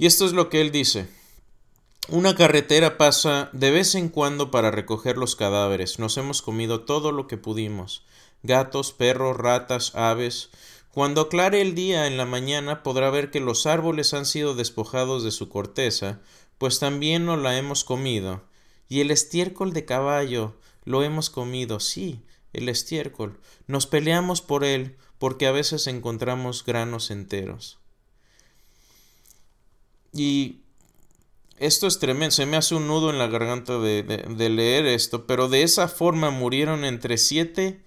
Y 0.00 0.06
esto 0.06 0.24
es 0.24 0.32
lo 0.32 0.48
que 0.48 0.62
él 0.62 0.72
dice. 0.72 1.08
Una 2.08 2.34
carretera 2.34 2.96
pasa 2.96 3.50
de 3.52 3.70
vez 3.70 3.94
en 3.94 4.08
cuando 4.08 4.50
para 4.50 4.70
recoger 4.70 5.18
los 5.18 5.36
cadáveres. 5.36 5.98
Nos 5.98 6.16
hemos 6.16 6.40
comido 6.40 6.84
todo 6.84 7.12
lo 7.12 7.26
que 7.26 7.36
pudimos. 7.36 8.06
Gatos, 8.42 8.92
perros, 8.92 9.36
ratas, 9.36 9.94
aves. 9.94 10.48
Cuando 10.90 11.20
aclare 11.20 11.60
el 11.60 11.74
día 11.74 12.06
en 12.06 12.16
la 12.16 12.24
mañana 12.24 12.82
podrá 12.82 13.10
ver 13.10 13.30
que 13.30 13.40
los 13.40 13.66
árboles 13.66 14.14
han 14.14 14.24
sido 14.24 14.54
despojados 14.54 15.22
de 15.22 15.32
su 15.32 15.50
corteza, 15.50 16.20
pues 16.56 16.78
también 16.78 17.26
nos 17.26 17.38
la 17.38 17.58
hemos 17.58 17.84
comido. 17.84 18.40
Y 18.88 19.00
el 19.00 19.10
estiércol 19.10 19.74
de 19.74 19.84
caballo 19.84 20.56
lo 20.86 21.02
hemos 21.02 21.28
comido, 21.28 21.78
sí, 21.78 22.24
el 22.54 22.70
estiércol. 22.70 23.38
Nos 23.66 23.86
peleamos 23.86 24.40
por 24.40 24.64
él 24.64 24.96
porque 25.18 25.46
a 25.46 25.52
veces 25.52 25.86
encontramos 25.88 26.64
granos 26.64 27.10
enteros. 27.10 27.79
Y 30.22 30.60
esto 31.56 31.86
es 31.86 31.98
tremendo, 31.98 32.32
se 32.32 32.44
me 32.44 32.58
hace 32.58 32.74
un 32.74 32.86
nudo 32.86 33.08
en 33.08 33.16
la 33.16 33.26
garganta 33.26 33.78
de, 33.78 34.50
leer 34.50 34.84
esto, 34.84 35.26
pero 35.26 35.48
de 35.48 35.62
esa 35.62 35.88
forma 35.88 36.28
murieron 36.28 36.84
entre 36.84 37.16
7 37.16 37.82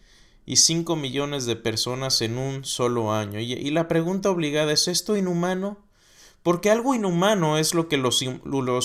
y 0.47 0.55
5 0.55 0.95
millones 0.95 1.45
de 1.45 1.55
personas 1.55 2.23
en 2.23 2.39
un 2.39 2.65
solo 2.65 3.13
año. 3.13 3.39
Y, 3.39 3.69
la 3.69 3.87
pregunta 3.87 4.31
obligada 4.31 4.71
es, 4.71 4.87
¿esto 4.87 5.15
inhumano? 5.15 5.77
Porque 6.41 6.71
algo 6.71 6.95
inhumano 6.95 7.59
es 7.59 7.75
lo 7.75 7.87
que 7.87 7.97
los 7.97 8.23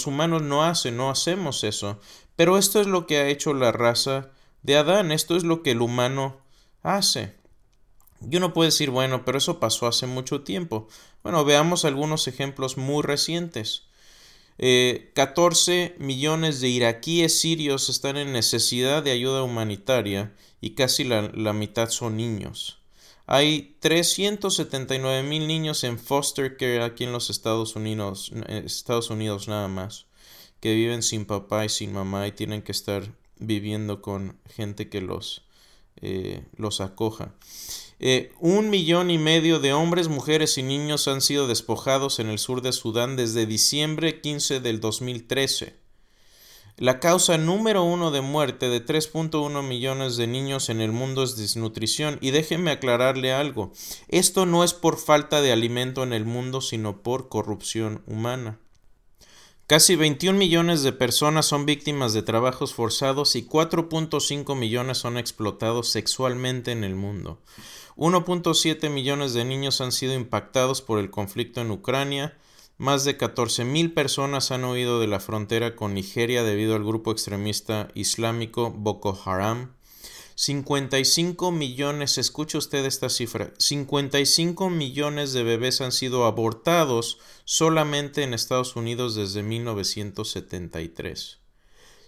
humanos 0.06 0.42
no 0.42 0.62
hacen, 0.62 0.98
no 0.98 1.08
hacemos 1.08 1.64
eso. 1.64 1.98
Pero 2.36 2.58
esto 2.58 2.82
es 2.82 2.86
lo 2.86 3.06
que 3.06 3.16
ha 3.16 3.28
hecho 3.28 3.54
la 3.54 3.72
raza 3.72 4.28
de 4.62 4.76
Adán, 4.76 5.10
esto 5.10 5.36
es 5.36 5.44
lo 5.44 5.62
que 5.62 5.70
el 5.70 5.80
humano 5.80 6.36
hace. 6.82 7.37
Y 8.20 8.36
uno 8.36 8.52
puede 8.52 8.68
decir, 8.68 8.90
bueno, 8.90 9.24
pero 9.24 9.38
eso 9.38 9.60
pasó 9.60 9.86
hace 9.86 10.06
mucho 10.06 10.42
tiempo. 10.42 10.88
Bueno, 11.22 11.44
veamos 11.44 11.84
algunos 11.84 12.26
ejemplos 12.26 12.76
muy 12.76 13.02
recientes. 13.02 13.84
14 14.58 15.84
eh, 15.84 15.96
millones 15.98 16.60
de 16.60 16.68
iraquíes 16.68 17.40
sirios 17.40 17.88
están 17.88 18.16
en 18.16 18.32
necesidad 18.32 19.04
de 19.04 19.12
ayuda 19.12 19.44
humanitaria 19.44 20.34
y 20.60 20.70
casi 20.70 21.04
la, 21.04 21.30
la 21.34 21.52
mitad 21.52 21.90
son 21.90 22.16
niños. 22.16 22.78
Hay 23.30 23.76
379 23.80 25.22
mil 25.22 25.46
niños 25.46 25.84
en 25.84 25.98
foster 25.98 26.56
care 26.56 26.82
aquí 26.82 27.04
en 27.04 27.12
los 27.12 27.28
Estados 27.28 27.76
Unidos, 27.76 28.32
eh, 28.48 28.62
Estados 28.64 29.10
Unidos 29.10 29.48
nada 29.48 29.68
más, 29.68 30.06
que 30.60 30.74
viven 30.74 31.02
sin 31.02 31.26
papá 31.26 31.66
y 31.66 31.68
sin 31.68 31.92
mamá 31.92 32.26
y 32.26 32.32
tienen 32.32 32.62
que 32.62 32.72
estar 32.72 33.12
viviendo 33.38 34.00
con 34.00 34.38
gente 34.46 34.88
que 34.88 35.02
los, 35.02 35.42
eh, 36.00 36.42
los 36.56 36.80
acoja. 36.80 37.34
Eh, 38.00 38.32
un 38.38 38.70
millón 38.70 39.10
y 39.10 39.18
medio 39.18 39.58
de 39.58 39.72
hombres, 39.72 40.08
mujeres 40.08 40.56
y 40.56 40.62
niños 40.62 41.08
han 41.08 41.20
sido 41.20 41.48
despojados 41.48 42.20
en 42.20 42.28
el 42.28 42.38
sur 42.38 42.62
de 42.62 42.72
Sudán 42.72 43.16
desde 43.16 43.46
diciembre 43.46 44.20
15 44.20 44.60
del 44.60 44.80
2013. 44.80 45.74
La 46.76 47.00
causa 47.00 47.38
número 47.38 47.82
uno 47.82 48.12
de 48.12 48.20
muerte 48.20 48.68
de 48.68 48.86
3.1 48.86 49.66
millones 49.66 50.16
de 50.16 50.28
niños 50.28 50.68
en 50.68 50.80
el 50.80 50.92
mundo 50.92 51.24
es 51.24 51.36
desnutrición. 51.36 52.18
Y 52.20 52.30
déjeme 52.30 52.70
aclararle 52.70 53.32
algo. 53.32 53.72
Esto 54.06 54.46
no 54.46 54.62
es 54.62 54.74
por 54.74 54.96
falta 54.96 55.40
de 55.40 55.50
alimento 55.50 56.04
en 56.04 56.12
el 56.12 56.24
mundo, 56.24 56.60
sino 56.60 57.02
por 57.02 57.28
corrupción 57.28 58.04
humana. 58.06 58.60
Casi 59.66 59.96
21 59.96 60.38
millones 60.38 60.84
de 60.84 60.92
personas 60.92 61.46
son 61.46 61.66
víctimas 61.66 62.12
de 62.12 62.22
trabajos 62.22 62.72
forzados 62.72 63.34
y 63.34 63.44
4.5 63.44 64.56
millones 64.56 64.98
son 64.98 65.18
explotados 65.18 65.90
sexualmente 65.90 66.70
en 66.70 66.84
el 66.84 66.94
mundo. 66.94 67.40
1.7 67.98 68.90
millones 68.90 69.34
de 69.34 69.44
niños 69.44 69.80
han 69.80 69.90
sido 69.90 70.14
impactados 70.14 70.82
por 70.82 71.00
el 71.00 71.10
conflicto 71.10 71.60
en 71.60 71.72
Ucrania. 71.72 72.38
Más 72.76 73.04
de 73.04 73.18
14.000 73.18 73.92
personas 73.92 74.52
han 74.52 74.64
huido 74.64 75.00
de 75.00 75.08
la 75.08 75.18
frontera 75.18 75.74
con 75.74 75.94
Nigeria 75.94 76.44
debido 76.44 76.76
al 76.76 76.84
grupo 76.84 77.10
extremista 77.10 77.88
islámico 77.94 78.70
Boko 78.70 79.20
Haram. 79.24 79.74
55 80.36 81.50
millones, 81.50 82.18
escuche 82.18 82.56
usted 82.56 82.84
esta 82.84 83.08
cifra, 83.08 83.52
55 83.58 84.70
millones 84.70 85.32
de 85.32 85.42
bebés 85.42 85.80
han 85.80 85.90
sido 85.90 86.24
abortados 86.24 87.18
solamente 87.44 88.22
en 88.22 88.32
Estados 88.32 88.76
Unidos 88.76 89.16
desde 89.16 89.42
1973. 89.42 91.40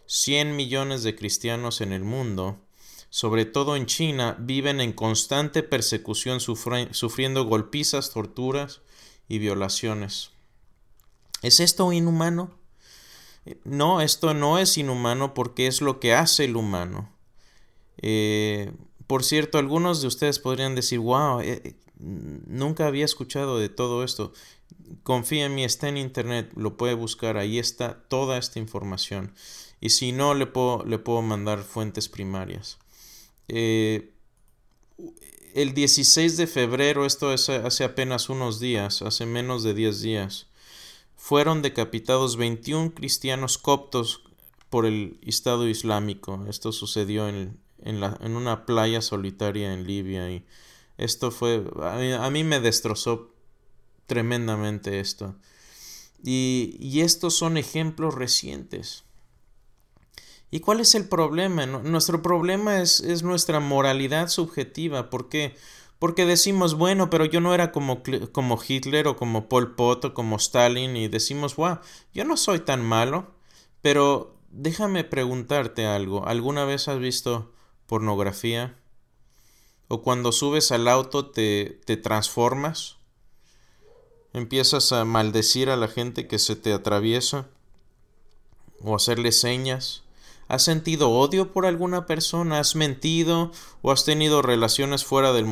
100 0.06 0.54
millones 0.54 1.02
de 1.02 1.16
cristianos 1.16 1.80
en 1.80 1.92
el 1.92 2.04
mundo, 2.04 2.60
sobre 3.10 3.44
todo 3.44 3.74
en 3.76 3.86
China, 3.86 4.36
viven 4.38 4.80
en 4.80 4.92
constante 4.92 5.62
persecución 5.64 6.40
sufriendo 6.40 7.44
golpizas, 7.44 8.10
torturas 8.10 8.80
y 9.28 9.38
violaciones. 9.38 10.30
¿Es 11.42 11.58
esto 11.58 11.92
inhumano? 11.92 12.52
No, 13.64 14.00
esto 14.00 14.32
no 14.32 14.58
es 14.58 14.78
inhumano 14.78 15.34
porque 15.34 15.66
es 15.66 15.80
lo 15.80 15.98
que 15.98 16.14
hace 16.14 16.44
el 16.44 16.56
humano. 16.56 17.12
Eh, 17.98 18.72
por 19.06 19.24
cierto, 19.24 19.58
algunos 19.58 20.00
de 20.00 20.06
ustedes 20.06 20.38
podrían 20.38 20.76
decir, 20.76 21.00
wow, 21.00 21.40
eh, 21.40 21.60
eh, 21.64 21.76
nunca 21.98 22.86
había 22.86 23.04
escuchado 23.04 23.58
de 23.58 23.68
todo 23.68 24.04
esto. 24.04 24.32
Confía 25.02 25.46
en 25.46 25.54
mí, 25.54 25.64
está 25.64 25.88
en 25.88 25.96
internet, 25.96 26.52
lo 26.54 26.76
puede 26.76 26.94
buscar, 26.94 27.38
ahí 27.38 27.58
está 27.58 28.04
toda 28.08 28.38
esta 28.38 28.60
información. 28.60 29.34
Y 29.80 29.90
si 29.90 30.12
no, 30.12 30.34
le 30.34 30.46
puedo, 30.46 30.84
le 30.84 30.98
puedo 30.98 31.22
mandar 31.22 31.64
fuentes 31.64 32.08
primarias. 32.08 32.78
El 35.54 35.74
16 35.74 36.36
de 36.36 36.46
febrero, 36.46 37.04
esto 37.06 37.32
es 37.32 37.48
hace 37.48 37.84
apenas 37.84 38.28
unos 38.28 38.60
días, 38.60 39.02
hace 39.02 39.26
menos 39.26 39.62
de 39.62 39.74
10 39.74 40.00
días, 40.00 40.46
fueron 41.16 41.62
decapitados 41.62 42.36
21 42.36 42.94
cristianos 42.94 43.58
coptos 43.58 44.22
por 44.70 44.86
el 44.86 45.18
Estado 45.22 45.68
Islámico. 45.68 46.46
Esto 46.48 46.72
sucedió 46.72 47.28
en, 47.28 47.58
en, 47.82 48.36
una 48.36 48.64
playa 48.64 49.02
solitaria 49.02 49.74
en 49.74 49.86
Libia 49.86 50.30
y 50.30 50.44
esto 50.96 51.30
fue, 51.30 51.64
a 51.82 52.30
mí, 52.30 52.44
me 52.44 52.60
destrozó 52.60 53.34
tremendamente 54.06 55.00
esto. 55.00 55.34
Y, 56.22 56.76
y, 56.78 57.00
estos 57.00 57.34
son 57.34 57.56
ejemplos 57.56 58.14
recientes. 58.14 59.04
¿Y 60.50 60.60
cuál 60.60 60.80
es 60.80 60.94
el 60.94 61.08
problema? 61.08 61.66
Nuestro 61.66 62.22
problema 62.22 62.80
es, 62.80 63.00
es 63.00 63.22
nuestra 63.22 63.60
moralidad 63.60 64.28
subjetiva. 64.28 65.10
¿Por 65.10 65.28
qué? 65.28 65.54
Porque 65.98 66.26
decimos, 66.26 66.74
bueno, 66.74 67.10
pero 67.10 67.24
yo 67.24 67.40
no 67.40 67.54
era 67.54 67.72
como, 67.72 68.02
como 68.32 68.58
Hitler 68.66 69.06
o 69.06 69.16
como 69.16 69.48
Pol 69.48 69.74
Pot 69.76 70.06
o 70.06 70.14
como 70.14 70.36
Stalin 70.36 70.96
y 70.96 71.08
decimos, 71.08 71.56
wow, 71.56 71.78
yo 72.12 72.24
no 72.24 72.36
soy 72.36 72.60
tan 72.60 72.84
malo. 72.84 73.32
Pero 73.82 74.34
déjame 74.50 75.04
preguntarte 75.04 75.86
algo. 75.86 76.26
¿Alguna 76.26 76.64
vez 76.64 76.88
has 76.88 76.98
visto 76.98 77.52
pornografía, 77.90 78.76
o 79.88 80.00
cuando 80.02 80.30
subes 80.30 80.70
al 80.70 80.86
auto 80.86 81.26
te, 81.26 81.80
te 81.84 81.96
transformas, 81.96 82.98
empiezas 84.32 84.92
a 84.92 85.04
maldecir 85.04 85.68
a 85.70 85.76
la 85.76 85.88
gente 85.88 86.28
que 86.28 86.38
se 86.38 86.54
te 86.54 86.72
atraviesa, 86.72 87.48
o 88.80 88.94
hacerle 88.94 89.32
señas. 89.32 90.04
¿Has 90.50 90.64
sentido 90.64 91.10
odio 91.10 91.52
por 91.52 91.64
alguna 91.64 92.06
persona? 92.06 92.58
¿Has 92.58 92.74
mentido? 92.74 93.52
¿O 93.82 93.92
has 93.92 94.04
tenido 94.04 94.42
relaciones 94.42 95.04
fuera 95.04 95.32
del, 95.32 95.46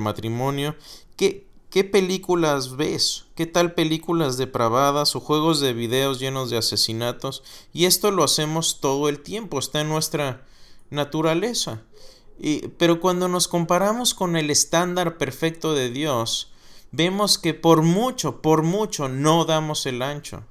matrimonio? 0.00 0.74
¿Qué, 1.16 1.46
¿Qué 1.68 1.84
películas 1.84 2.78
ves? 2.78 3.26
¿Qué 3.34 3.44
tal 3.44 3.74
películas 3.74 4.38
depravadas 4.38 5.14
o 5.14 5.20
juegos 5.20 5.60
de 5.60 5.74
videos 5.74 6.18
llenos 6.18 6.48
de 6.48 6.56
asesinatos? 6.56 7.42
Y 7.74 7.84
esto 7.84 8.10
lo 8.10 8.24
hacemos 8.24 8.80
todo 8.80 9.10
el 9.10 9.20
tiempo, 9.20 9.58
está 9.58 9.82
en 9.82 9.90
nuestra 9.90 10.46
naturaleza. 10.88 11.82
Y, 12.40 12.68
pero 12.78 13.02
cuando 13.02 13.28
nos 13.28 13.48
comparamos 13.48 14.14
con 14.14 14.34
el 14.34 14.48
estándar 14.48 15.18
perfecto 15.18 15.74
de 15.74 15.90
Dios, 15.90 16.52
vemos 16.90 17.36
que 17.36 17.52
por 17.52 17.82
mucho, 17.82 18.40
por 18.40 18.62
mucho 18.62 19.10
no 19.10 19.44
damos 19.44 19.84
el 19.84 20.00
ancho. 20.00 20.44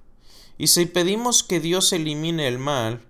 Y 0.60 0.68
si 0.68 0.86
pedimos 0.86 1.42
que 1.42 1.60
Dios 1.60 1.92
elimine 1.94 2.48
el 2.48 2.60
mal, 2.60 3.07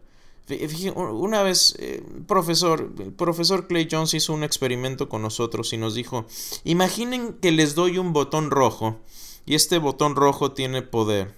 una 0.96 1.44
vez, 1.44 1.76
eh, 1.80 2.04
profesor, 2.26 2.94
el 3.00 3.12
profesor 3.12 3.68
Clay 3.68 3.88
Jones 3.92 4.14
hizo 4.14 4.34
un 4.34 4.44
experimento 4.44 5.10
con 5.10 5.22
nosotros 5.22 5.74
y 5.74 5.78
nos 5.78 5.94
dijo, 5.94 6.26
imaginen 6.64 7.34
que 7.34 7.52
les 7.52 7.76
doy 7.76 7.98
un 7.98 8.14
botón 8.14 8.50
rojo 8.50 9.00
y 9.46 9.56
este 9.56 9.78
botón 9.78 10.16
rojo 10.16 10.54
tiene 10.54 10.82
poder 10.82 11.34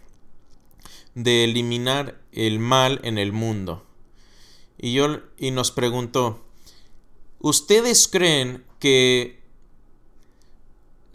de 1.15 1.43
eliminar 1.43 2.22
el 2.32 2.60
mal 2.60 3.00
en 3.04 3.17
el 3.17 3.32
mundo 3.32 3.84
y, 4.80 4.93
yo, 4.93 5.19
y 5.38 5.52
nos 5.52 5.72
preguntó, 5.72 6.39
¿ustedes 7.39 8.08
creen 8.08 8.63
que 8.80 9.39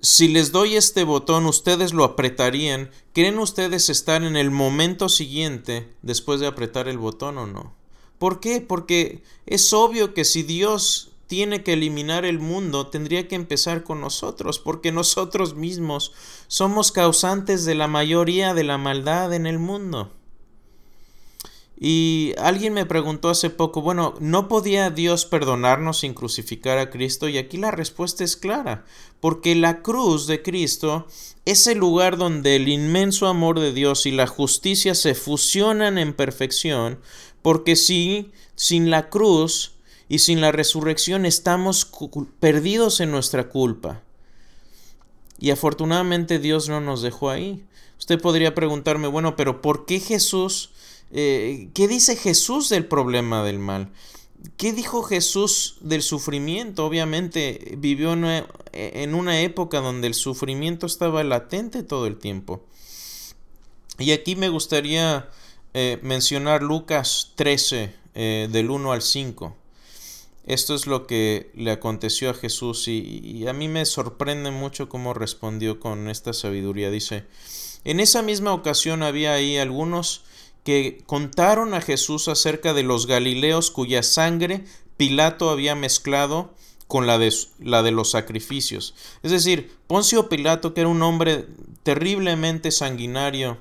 si 0.02 0.28
les 0.28 0.52
doy 0.52 0.76
este 0.76 1.02
botón 1.04 1.46
ustedes 1.46 1.94
lo 1.94 2.04
apretarían? 2.04 2.90
¿Creen 3.14 3.38
ustedes 3.38 3.88
estar 3.88 4.22
en 4.22 4.36
el 4.36 4.50
momento 4.50 5.08
siguiente 5.08 5.88
después 6.02 6.40
de 6.40 6.46
apretar 6.46 6.88
el 6.88 6.98
botón 6.98 7.38
o 7.38 7.46
no? 7.46 7.83
¿Por 8.24 8.40
qué? 8.40 8.62
Porque 8.62 9.22
es 9.44 9.74
obvio 9.74 10.14
que 10.14 10.24
si 10.24 10.42
Dios 10.42 11.10
tiene 11.26 11.62
que 11.62 11.74
eliminar 11.74 12.24
el 12.24 12.38
mundo, 12.38 12.86
tendría 12.86 13.28
que 13.28 13.34
empezar 13.34 13.84
con 13.84 14.00
nosotros, 14.00 14.58
porque 14.58 14.92
nosotros 14.92 15.56
mismos 15.56 16.12
somos 16.48 16.90
causantes 16.90 17.66
de 17.66 17.74
la 17.74 17.86
mayoría 17.86 18.54
de 18.54 18.64
la 18.64 18.78
maldad 18.78 19.34
en 19.34 19.44
el 19.44 19.58
mundo. 19.58 20.10
Y 21.78 22.32
alguien 22.38 22.72
me 22.72 22.86
preguntó 22.86 23.28
hace 23.28 23.50
poco, 23.50 23.82
bueno, 23.82 24.14
¿no 24.20 24.48
podía 24.48 24.88
Dios 24.88 25.26
perdonarnos 25.26 25.98
sin 25.98 26.14
crucificar 26.14 26.78
a 26.78 26.88
Cristo? 26.88 27.28
Y 27.28 27.36
aquí 27.36 27.58
la 27.58 27.72
respuesta 27.72 28.24
es 28.24 28.38
clara, 28.38 28.86
porque 29.20 29.54
la 29.54 29.82
cruz 29.82 30.26
de 30.26 30.40
Cristo 30.40 31.06
es 31.44 31.66
el 31.66 31.76
lugar 31.76 32.16
donde 32.16 32.56
el 32.56 32.68
inmenso 32.68 33.26
amor 33.26 33.60
de 33.60 33.74
Dios 33.74 34.06
y 34.06 34.12
la 34.12 34.26
justicia 34.26 34.94
se 34.94 35.14
fusionan 35.14 35.98
en 35.98 36.14
perfección, 36.14 37.00
porque 37.44 37.76
si 37.76 38.32
sin 38.56 38.88
la 38.88 39.10
cruz 39.10 39.72
Y 40.08 40.20
sin 40.20 40.40
la 40.40 40.50
resurrección 40.50 41.26
estamos 41.26 41.90
perdidos 42.40 43.00
en 43.00 43.10
nuestra 43.10 43.48
culpa. 43.48 44.02
Y 45.38 45.50
afortunadamente 45.50 46.38
Dios 46.38 46.68
no 46.68 46.80
nos 46.80 47.00
dejó 47.02 47.30
ahí. 47.30 47.64
Usted 47.98 48.20
podría 48.20 48.54
preguntarme, 48.54 49.08
bueno, 49.08 49.34
pero 49.34 49.62
¿por 49.62 49.86
qué 49.86 50.00
Jesús? 50.00 50.70
Eh, 51.10 51.70
¿Qué 51.74 51.88
dice 51.88 52.16
Jesús 52.16 52.68
del 52.68 52.86
problema 52.86 53.42
del 53.42 53.58
mal? 53.58 53.90
¿Qué 54.58 54.72
dijo 54.72 55.02
Jesús 55.02 55.78
del 55.80 56.02
sufrimiento? 56.02 56.84
Obviamente 56.84 57.74
vivió 57.78 58.12
en 58.12 59.14
una 59.14 59.40
época 59.40 59.80
donde 59.80 60.06
el 60.06 60.14
sufrimiento 60.14 60.86
estaba 60.86 61.24
latente 61.24 61.82
todo 61.82 62.06
el 62.06 62.18
tiempo. 62.18 62.62
Y 63.98 64.12
aquí 64.12 64.36
me 64.36 64.50
gustaría 64.50 65.30
eh, 65.74 65.98
mencionar 66.02 66.62
Lucas 66.62 67.32
13, 67.34 67.92
eh, 68.14 68.48
del 68.50 68.70
1 68.70 68.92
al 68.92 69.02
5. 69.02 69.56
Esto 70.46 70.74
es 70.74 70.86
lo 70.86 71.06
que 71.06 71.50
le 71.54 71.72
aconteció 71.72 72.30
a 72.30 72.34
Jesús 72.34 72.86
y, 72.86 73.46
a 73.48 73.52
mí 73.52 73.66
me 73.66 73.84
sorprende 73.86 74.50
mucho 74.50 74.88
cómo 74.88 75.14
respondió 75.14 75.80
con 75.80 76.08
esta 76.08 76.32
sabiduría. 76.32 76.90
Dice, 76.90 77.24
en 77.84 77.98
esa 77.98 78.22
misma 78.22 78.52
ocasión 78.52 79.02
había 79.02 79.32
ahí 79.32 79.56
algunos 79.56 80.22
que 80.62 81.02
contaron 81.06 81.74
a 81.74 81.80
Jesús 81.80 82.28
acerca 82.28 82.72
de 82.72 82.82
los 82.82 83.06
Galileos 83.06 83.70
cuya 83.70 84.02
sangre 84.02 84.64
Pilato 84.96 85.50
había 85.50 85.74
mezclado 85.74 86.54
con 86.86 87.06
la 87.06 87.18
de, 87.18 87.34
la 87.58 87.82
de 87.82 87.90
los 87.90 88.10
sacrificios. 88.10 88.94
Es 89.22 89.30
decir, 89.30 89.74
Poncio 89.86 90.28
Pilato, 90.28 90.72
que 90.72 90.82
era 90.82 90.88
un 90.88 91.02
hombre 91.02 91.46
terriblemente 91.82 92.70
sanguinario, 92.70 93.58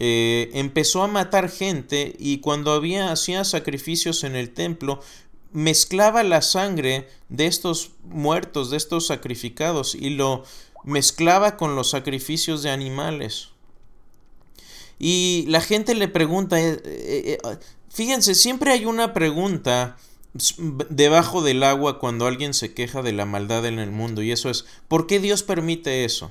eh, 0.00 0.50
empezó 0.54 1.02
a 1.02 1.08
matar 1.08 1.50
gente 1.50 2.14
y 2.18 2.38
cuando 2.38 2.72
había 2.72 3.10
hacía 3.10 3.44
sacrificios 3.44 4.22
en 4.22 4.36
el 4.36 4.50
templo 4.50 5.00
mezclaba 5.52 6.22
la 6.22 6.42
sangre 6.42 7.08
de 7.28 7.46
estos 7.46 7.92
muertos, 8.04 8.70
de 8.70 8.76
estos 8.76 9.06
sacrificados, 9.06 9.94
y 9.94 10.10
lo 10.10 10.44
mezclaba 10.84 11.56
con 11.56 11.74
los 11.74 11.90
sacrificios 11.90 12.62
de 12.62 12.70
animales. 12.70 13.48
Y 14.98 15.44
la 15.48 15.60
gente 15.60 15.94
le 15.94 16.08
pregunta, 16.08 16.60
eh, 16.60 16.80
eh, 16.84 17.38
fíjense, 17.88 18.34
siempre 18.34 18.72
hay 18.72 18.84
una 18.84 19.14
pregunta 19.14 19.96
debajo 20.90 21.42
del 21.42 21.62
agua 21.62 21.98
cuando 21.98 22.26
alguien 22.26 22.52
se 22.54 22.74
queja 22.74 23.02
de 23.02 23.12
la 23.12 23.24
maldad 23.24 23.66
en 23.66 23.78
el 23.78 23.90
mundo, 23.90 24.22
y 24.22 24.32
eso 24.32 24.50
es, 24.50 24.66
¿por 24.86 25.06
qué 25.06 25.18
Dios 25.18 25.42
permite 25.42 26.04
eso? 26.04 26.30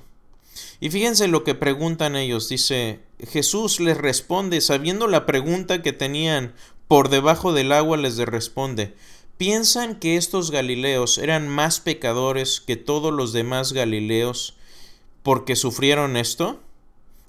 Y 0.80 0.90
fíjense 0.90 1.28
lo 1.28 1.44
que 1.44 1.56
preguntan 1.56 2.16
ellos, 2.16 2.50
dice, 2.50 3.00
Jesús 3.20 3.80
les 3.80 3.98
responde, 3.98 4.62
sabiendo 4.62 5.08
la 5.08 5.26
pregunta 5.26 5.82
que 5.82 5.94
tenían 5.94 6.54
por 6.88 7.10
debajo 7.10 7.52
del 7.52 7.72
agua 7.72 7.98
les 7.98 8.18
responde, 8.18 8.96
¿piensan 9.38 10.00
que 10.00 10.18
estos 10.18 10.52
Galileos 10.52 11.18
eran 11.18 11.48
más 11.48 11.80
pecadores 11.80 12.62
que 12.62 12.76
todos 12.76 13.12
los 13.12 13.34
demás 13.34 13.74
Galileos 13.74 14.56
porque 15.24 15.56
sufrieron 15.56 16.16
esto? 16.16 16.62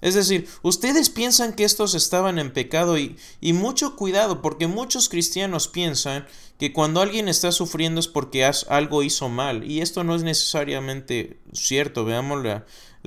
Es 0.00 0.14
decir, 0.14 0.48
ustedes 0.62 1.10
piensan 1.10 1.54
que 1.54 1.64
estos 1.64 1.94
estaban 1.94 2.38
en 2.38 2.52
pecado 2.52 2.98
y, 2.98 3.16
y, 3.40 3.52
mucho 3.52 3.96
cuidado 3.96 4.42
porque 4.42 4.68
muchos 4.68 5.08
cristianos 5.08 5.66
piensan 5.66 6.26
que 6.58 6.72
cuando 6.72 7.00
alguien 7.00 7.28
está 7.28 7.50
sufriendo 7.50 7.98
es 7.98 8.06
porque 8.06 8.48
algo 8.68 9.02
hizo 9.02 9.28
mal 9.28 9.68
y 9.68 9.80
esto 9.80 10.04
no 10.04 10.14
es 10.14 10.22
necesariamente 10.22 11.38
cierto. 11.52 12.04
Veamos 12.04 12.44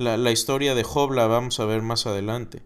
la, 0.02 0.16
la, 0.16 0.30
historia 0.30 0.74
de 0.74 0.84
Job, 0.84 1.12
la 1.12 1.26
vamos 1.26 1.60
a 1.60 1.64
ver 1.64 1.82
más 1.82 2.06
adelante. 2.06 2.62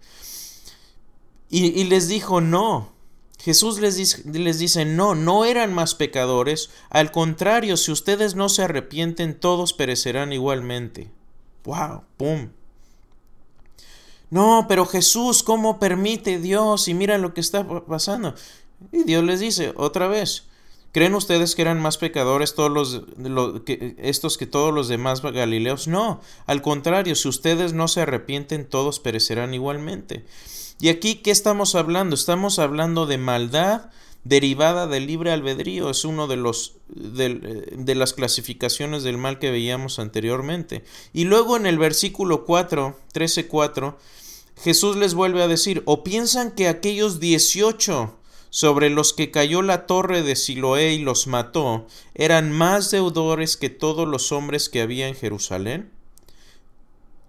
Y, 1.48 1.84
les 1.84 2.08
dijo, 2.08 2.40
no, 2.40 2.92
Jesús 3.38 3.78
les 3.78 4.24
les 4.26 4.58
dice, 4.58 4.84
no, 4.84 5.14
no 5.14 5.44
eran 5.44 5.72
más 5.72 5.94
pecadores, 5.94 6.70
al 6.90 7.12
contrario, 7.12 7.76
si 7.76 7.92
ustedes 7.92 8.34
no 8.34 8.48
se 8.48 8.62
arrepienten, 8.62 9.38
todos 9.38 9.72
perecerán 9.72 10.32
igualmente. 10.32 11.08
¡Wow! 11.64 12.02
¡Pum! 12.16 12.50
No, 14.28 14.66
pero 14.68 14.86
Jesús, 14.86 15.44
¿cómo 15.44 15.78
permite 15.78 16.40
Dios? 16.40 16.88
Y 16.88 16.94
mira 16.94 17.16
lo 17.16 17.32
que 17.32 17.40
está 17.40 17.66
pasando. 17.86 18.34
Y 18.90 19.04
Dios 19.04 19.22
les 19.22 19.38
dice, 19.38 19.72
otra 19.76 20.08
vez, 20.08 20.45
¿creen 20.96 21.14
ustedes 21.14 21.54
que 21.54 21.60
eran 21.60 21.78
más 21.78 21.98
pecadores 21.98 22.54
todos 22.54 22.70
los, 22.70 23.02
que, 23.66 23.96
estos 23.98 24.38
que 24.38 24.46
todos 24.46 24.72
los 24.72 24.88
demás 24.88 25.20
Galileos? 25.20 25.88
No, 25.88 26.22
al 26.46 26.62
contrario, 26.62 27.14
si 27.16 27.28
ustedes 27.28 27.74
no 27.74 27.86
se 27.86 28.00
arrepienten, 28.00 28.64
todos 28.64 28.98
perecerán 28.98 29.52
igualmente. 29.52 30.24
Y 30.80 30.88
aquí, 30.88 31.16
¿qué 31.16 31.32
estamos 31.32 31.74
hablando? 31.74 32.14
Estamos 32.14 32.58
hablando 32.58 33.04
de 33.04 33.18
maldad 33.18 33.90
derivada 34.24 34.86
del 34.86 35.06
libre 35.06 35.32
albedrío. 35.32 35.90
Es 35.90 36.06
uno 36.06 36.28
de 36.28 36.36
los 36.36 36.76
de, 36.88 37.94
las 37.94 38.14
clasificaciones 38.14 39.02
del 39.02 39.18
mal 39.18 39.38
que 39.38 39.50
veíamos 39.50 39.98
anteriormente. 39.98 40.82
Y 41.12 41.24
luego 41.24 41.58
en 41.58 41.66
el 41.66 41.76
versículo 41.76 42.46
4, 42.46 42.98
13:4, 43.12 43.96
Jesús 44.64 44.96
les 44.96 45.12
vuelve 45.12 45.42
a 45.42 45.46
decir, 45.46 45.82
¿o 45.84 46.02
piensan 46.02 46.52
que 46.52 46.68
aquellos 46.68 47.20
18 47.20 48.16
sobre 48.56 48.88
los 48.88 49.12
que 49.12 49.30
cayó 49.30 49.60
la 49.60 49.84
torre 49.84 50.22
de 50.22 50.34
Siloé 50.34 50.94
y 50.94 50.98
los 51.00 51.26
mató 51.26 51.86
eran 52.14 52.50
más 52.50 52.90
deudores 52.90 53.58
que 53.58 53.68
todos 53.68 54.08
los 54.08 54.32
hombres 54.32 54.70
que 54.70 54.80
había 54.80 55.08
en 55.08 55.14
Jerusalén? 55.14 55.90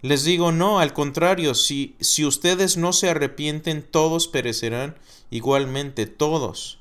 Les 0.01 0.23
digo, 0.23 0.53
no, 0.53 0.79
al 0.79 0.93
contrario, 0.93 1.53
si, 1.53 1.97
si 1.99 2.23
ustedes 2.23 2.77
no 2.77 2.93
se 2.93 3.09
arrepienten, 3.09 3.83
todos 3.83 4.29
perecerán 4.29 4.95
igualmente, 5.29 6.05
todos. 6.05 6.79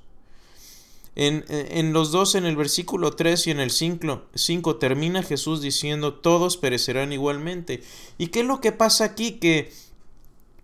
En, 1.16 1.44
en, 1.48 1.92
los 1.92 2.12
dos, 2.12 2.36
en 2.36 2.46
el 2.46 2.54
versículo 2.54 3.16
3 3.16 3.48
y 3.48 3.50
en 3.50 3.58
el 3.58 3.72
5, 3.72 4.76
termina 4.76 5.24
Jesús 5.24 5.60
diciendo, 5.60 6.14
todos 6.14 6.56
perecerán 6.56 7.12
igualmente. 7.12 7.82
¿Y 8.16 8.28
qué 8.28 8.40
es 8.40 8.46
lo 8.46 8.60
que 8.60 8.70
pasa 8.70 9.06
aquí? 9.06 9.40
Que, 9.40 9.72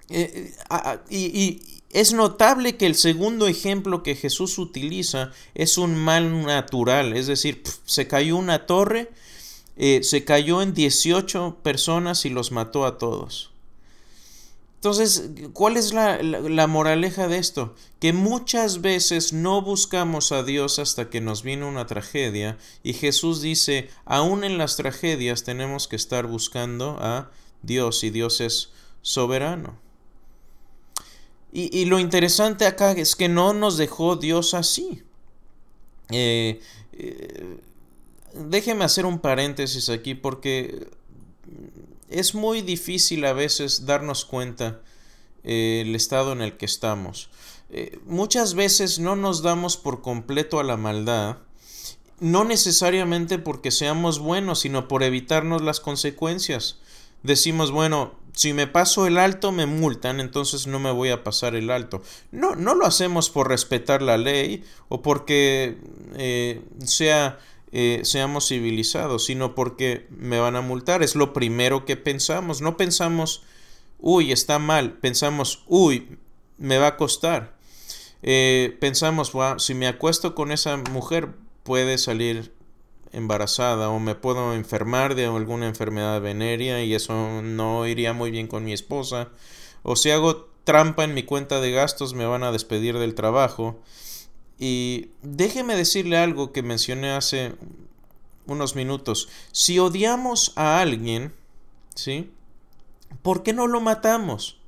eh, 0.09 0.55
y, 1.11 1.71
es 1.92 2.14
notable 2.14 2.76
que 2.76 2.87
el 2.87 2.94
segundo 2.94 3.46
ejemplo 3.46 4.02
que 4.02 4.16
Jesús 4.16 4.59
utiliza 4.59 5.31
es 5.55 5.76
un 5.76 5.94
mal 5.94 6.44
natural, 6.44 7.14
es 7.14 7.26
decir, 7.26 7.62
se 7.85 8.09
cayó 8.09 8.37
una 8.37 8.66
torre, 8.66 9.11
eh, 9.76 10.00
se 10.02 10.24
cayó 10.24 10.62
en 10.62 10.72
18 10.72 11.59
personas 11.62 12.24
y 12.24 12.31
los 12.31 12.50
mató 12.50 12.87
a 12.87 12.96
todos. 12.98 13.52
Entonces, 14.76 15.31
¿cuál 15.52 15.76
es 15.76 15.92
la, 15.92 16.66
moraleja 16.66 17.28
de 17.28 17.38
esto? 17.38 17.76
Que 18.00 18.12
muchas 18.12 18.81
veces 18.81 19.33
no 19.33 19.62
buscamos 19.62 20.33
a 20.33 20.42
Dios 20.42 20.81
hasta 20.81 21.09
que 21.09 21.20
nos 21.20 21.44
viene 21.44 21.66
una 21.66 21.87
tragedia 21.87 22.59
y 22.83 22.94
Jesús 22.94 23.42
dice, 23.42 23.90
aún 24.07 24.42
en 24.42 24.59
las 24.59 24.76
tragedias 24.76 25.44
tenemos 25.44 25.87
que 25.87 25.94
estar 25.94 26.26
buscando 26.26 26.96
a 27.00 27.31
Dios 27.62 28.02
y 28.02 28.11
Dios 28.11 28.40
es 28.40 28.70
soberano. 29.02 29.82
Y, 31.54 31.84
lo 31.84 31.98
interesante 31.98 32.64
acá 32.64 32.92
es 32.92 33.14
que 33.14 33.28
no 33.28 33.52
nos 33.52 33.76
dejó 33.76 34.16
Dios 34.16 34.54
así. 34.54 35.02
eh, 36.10 36.60
eh 36.92 37.60
déjeme 38.34 38.84
hacer 38.84 39.06
un 39.06 39.18
paréntesis 39.18 39.88
aquí 39.88 40.14
porque 40.14 40.88
es 42.08 42.34
muy 42.34 42.62
difícil 42.62 43.24
a 43.24 43.32
veces 43.32 43.86
darnos 43.86 44.24
cuenta 44.24 44.80
eh, 45.44 45.82
el 45.86 45.94
estado 45.94 46.32
en 46.32 46.42
el 46.42 46.56
que 46.56 46.66
estamos. 46.66 47.30
Eh, 47.70 47.98
muchas 48.06 48.54
veces 48.54 48.98
no 48.98 49.16
nos 49.16 49.42
damos 49.42 49.76
por 49.76 50.02
completo 50.02 50.60
a 50.60 50.64
la 50.64 50.76
maldad, 50.76 51.38
no 52.20 52.44
necesariamente 52.44 53.38
porque 53.38 53.70
seamos 53.70 54.18
buenos, 54.18 54.60
sino 54.60 54.88
por 54.88 55.02
evitarnos 55.02 55.62
las 55.62 55.80
consecuencias. 55.80 56.78
Decimos, 57.22 57.70
bueno, 57.70 58.14
si 58.33 58.53
me 58.53 58.66
paso 58.66 59.07
el 59.07 59.18
alto 59.18 59.53
me 59.53 59.66
multan, 59.66 60.21
entonces 60.21 60.66
no 60.66 60.79
me 60.79 60.90
voy 60.90 61.11
a 61.11 61.23
pasar 61.23 61.55
el 61.55 61.70
alto. 61.70 62.03
No, 62.30 62.55
no 62.57 62.74
lo 62.74 62.87
hacemos 62.87 63.30
por 63.30 63.49
respetar 63.49 64.03
la 64.03 64.16
ley 64.16 64.64
o 64.89 65.03
porque 65.03 65.76
eh, 66.16 66.62
sea 66.85 67.39
eh, 67.74 68.03
seamos 68.05 68.49
civilizados, 68.49 69.24
sino 69.24 69.55
porque 69.55 70.07
me 70.11 70.39
van 70.39 70.57
a 70.57 70.61
multar. 70.61 71.03
Es 71.03 71.16
lo 71.16 71.33
primero 71.33 71.87
que 71.87 71.97
pensamos. 71.97 72.61
No 72.61 72.76
pensamos, 72.76 73.43
uy, 73.99 74.30
está 74.30 74.59
mal. 74.59 74.93
Pensamos, 74.93 75.64
uy, 75.66 76.18
me 76.59 76.76
va 76.76 76.89
a 76.89 76.97
costar. 76.99 77.57
Eh, 78.22 78.76
pensamos, 78.78 79.33
si 79.59 79.74
me 79.74 79.89
acuesto 79.89 80.35
con 80.35 80.53
esa 80.53 80.76
mujer 80.76 81.30
puede 81.62 81.97
salir 81.97 82.53
embarazada 83.12 83.90
o 83.90 83.98
me 83.98 84.14
puedo 84.14 84.54
enfermar 84.54 85.14
de 85.14 85.26
alguna 85.26 85.66
enfermedad 85.66 86.20
venérea 86.20 86.82
y 86.82 86.94
eso 86.94 87.42
no 87.42 87.86
iría 87.86 88.12
muy 88.12 88.30
bien 88.30 88.46
con 88.46 88.64
mi 88.64 88.72
esposa. 88.72 89.28
O 89.82 89.96
si 89.96 90.10
hago 90.10 90.48
trampa 90.64 91.04
en 91.04 91.14
mi 91.14 91.22
cuenta 91.22 91.60
de 91.60 91.72
gastos 91.72 92.14
me 92.14 92.26
van 92.26 92.42
a 92.42 92.52
despedir 92.52 92.98
del 92.98 93.14
trabajo. 93.14 93.80
Y 94.58 95.08
déjeme 95.22 95.76
decirle 95.76 96.16
algo 96.16 96.52
que 96.52 96.62
mencioné 96.62 97.10
hace 97.12 97.54
unos 98.46 98.76
minutos. 98.76 99.28
Si 99.50 99.78
odiamos 99.78 100.52
a 100.56 100.80
alguien, 100.80 101.32
¿sí? 101.94 102.30
¿Por 103.22 103.42
qué 103.42 103.52
no 103.52 103.66
lo 103.66 103.80
matamos? 103.80 104.58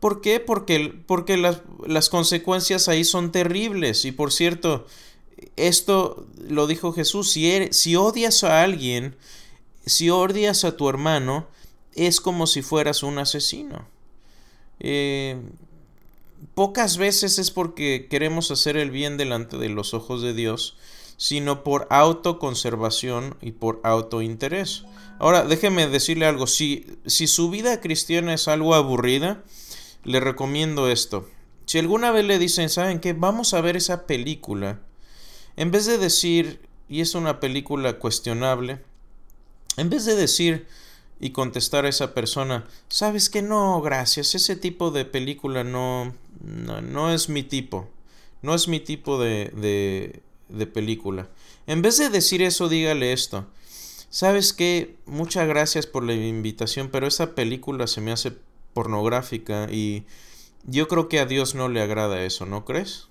¿Por 0.00 0.20
qué? 0.20 0.40
Porque, 0.40 0.94
porque 1.06 1.36
las, 1.36 1.62
las, 1.86 2.10
consecuencias 2.10 2.88
ahí 2.88 3.04
son 3.04 3.32
terribles. 3.32 4.04
Y 4.04 4.12
por 4.12 4.32
cierto, 4.32 4.86
Esto 5.56 6.26
lo 6.48 6.66
dijo 6.66 6.92
Jesús, 6.92 7.30
si, 7.32 7.68
si 7.72 7.96
odias 7.96 8.44
a 8.44 8.62
alguien, 8.62 9.16
si 9.84 10.10
odias 10.10 10.64
a 10.64 10.76
tu 10.76 10.88
hermano, 10.88 11.46
es 11.94 12.20
como 12.20 12.46
si 12.46 12.62
fueras 12.62 13.02
un 13.02 13.18
asesino. 13.18 13.86
Eh, 14.80 15.40
pocas 16.54 16.96
veces 16.96 17.38
es 17.38 17.50
porque 17.50 18.06
queremos 18.08 18.50
hacer 18.50 18.76
el 18.76 18.90
bien 18.90 19.16
delante 19.16 19.56
de 19.56 19.68
los 19.68 19.94
ojos 19.94 20.22
de 20.22 20.34
Dios, 20.34 20.76
sino 21.16 21.64
por 21.64 21.86
autoconservación 21.90 23.36
y 23.40 23.52
por 23.52 23.80
autointerés. 23.84 24.84
Ahora, 25.18 25.44
déjeme 25.44 25.86
decirle 25.86 26.26
algo, 26.26 26.46
si, 26.46 26.86
si 27.06 27.26
su 27.26 27.48
vida 27.50 27.80
cristiana 27.80 28.34
es 28.34 28.48
algo 28.48 28.74
aburrida, 28.74 29.42
le 30.04 30.20
recomiendo 30.20 30.90
esto. 30.90 31.26
Si 31.64 31.78
alguna 31.78 32.12
vez 32.12 32.24
le 32.26 32.38
dicen, 32.38 32.68
¿saben 32.68 33.00
qué? 33.00 33.12
Vamos 33.12 33.54
a 33.54 33.60
ver 33.60 33.76
esa 33.76 34.06
película. 34.06 34.80
En 35.56 35.70
vez 35.70 35.86
de 35.86 35.98
decir, 35.98 36.60
y 36.88 37.00
es 37.00 37.14
una 37.14 37.40
película 37.40 37.98
cuestionable, 37.98 38.78
en 39.76 39.90
vez 39.90 40.04
de 40.04 40.14
decir 40.14 40.66
y 41.18 41.30
contestar 41.30 41.86
a 41.86 41.88
esa 41.88 42.14
persona, 42.14 42.66
sabes 42.88 43.30
que 43.30 43.42
no, 43.42 43.80
gracias, 43.80 44.34
ese 44.34 44.56
tipo 44.56 44.90
de 44.90 45.04
película 45.04 45.64
no, 45.64 46.14
no, 46.42 47.12
es 47.12 47.28
mi 47.28 47.42
tipo, 47.42 47.88
no 48.42 48.54
es 48.54 48.68
mi 48.68 48.80
tipo 48.80 49.18
de, 49.18 49.50
de, 49.56 50.20
de 50.48 50.66
película. 50.66 51.28
En 51.66 51.82
vez 51.82 51.98
de 51.98 52.10
decir 52.10 52.42
eso, 52.42 52.68
dígale 52.68 53.12
esto. 53.12 53.46
¿Sabes 54.10 54.52
qué? 54.52 54.96
Muchas 55.06 55.48
gracias 55.48 55.86
por 55.86 56.04
la 56.04 56.14
invitación, 56.14 56.90
pero 56.90 57.06
esa 57.06 57.34
película 57.34 57.86
se 57.86 58.00
me 58.00 58.12
hace 58.12 58.32
pornográfica 58.72 59.68
y 59.70 60.04
yo 60.64 60.88
creo 60.88 61.08
que 61.08 61.18
a 61.18 61.26
Dios 61.26 61.54
no 61.54 61.68
le 61.68 61.80
agrada 61.80 62.22
eso, 62.22 62.46
¿no 62.46 62.64
crees? 62.64 63.08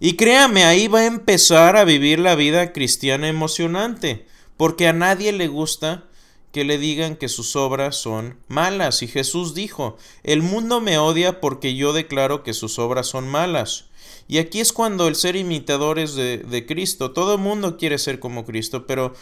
Y 0.00 0.16
créame, 0.16 0.64
ahí 0.64 0.88
va 0.88 1.00
a 1.00 1.06
empezar 1.06 1.76
a 1.76 1.84
vivir 1.84 2.18
la 2.18 2.34
vida 2.34 2.72
cristiana 2.72 3.28
emocionante, 3.28 4.26
porque 4.56 4.86
a 4.86 4.92
nadie 4.92 5.32
le 5.32 5.48
gusta 5.48 6.04
que 6.52 6.64
le 6.64 6.78
digan 6.78 7.16
que 7.16 7.28
sus 7.28 7.56
obras 7.56 7.96
son 7.96 8.38
malas. 8.46 9.02
Y 9.02 9.08
Jesús 9.08 9.54
dijo, 9.54 9.96
el 10.22 10.40
mundo 10.40 10.80
me 10.80 10.98
odia 10.98 11.40
porque 11.40 11.74
yo 11.74 11.92
declaro 11.92 12.44
que 12.44 12.54
sus 12.54 12.78
obras 12.78 13.08
son 13.08 13.28
malas. 13.28 13.86
Y 14.28 14.38
aquí 14.38 14.60
es 14.60 14.72
cuando 14.72 15.08
el 15.08 15.16
ser 15.16 15.36
imitadores 15.36 16.14
de, 16.14 16.38
de 16.38 16.64
Cristo, 16.64 17.10
todo 17.10 17.34
el 17.34 17.40
mundo 17.40 17.76
quiere 17.76 17.98
ser 17.98 18.20
como 18.20 18.44
Cristo, 18.44 18.86
pero 18.86 19.14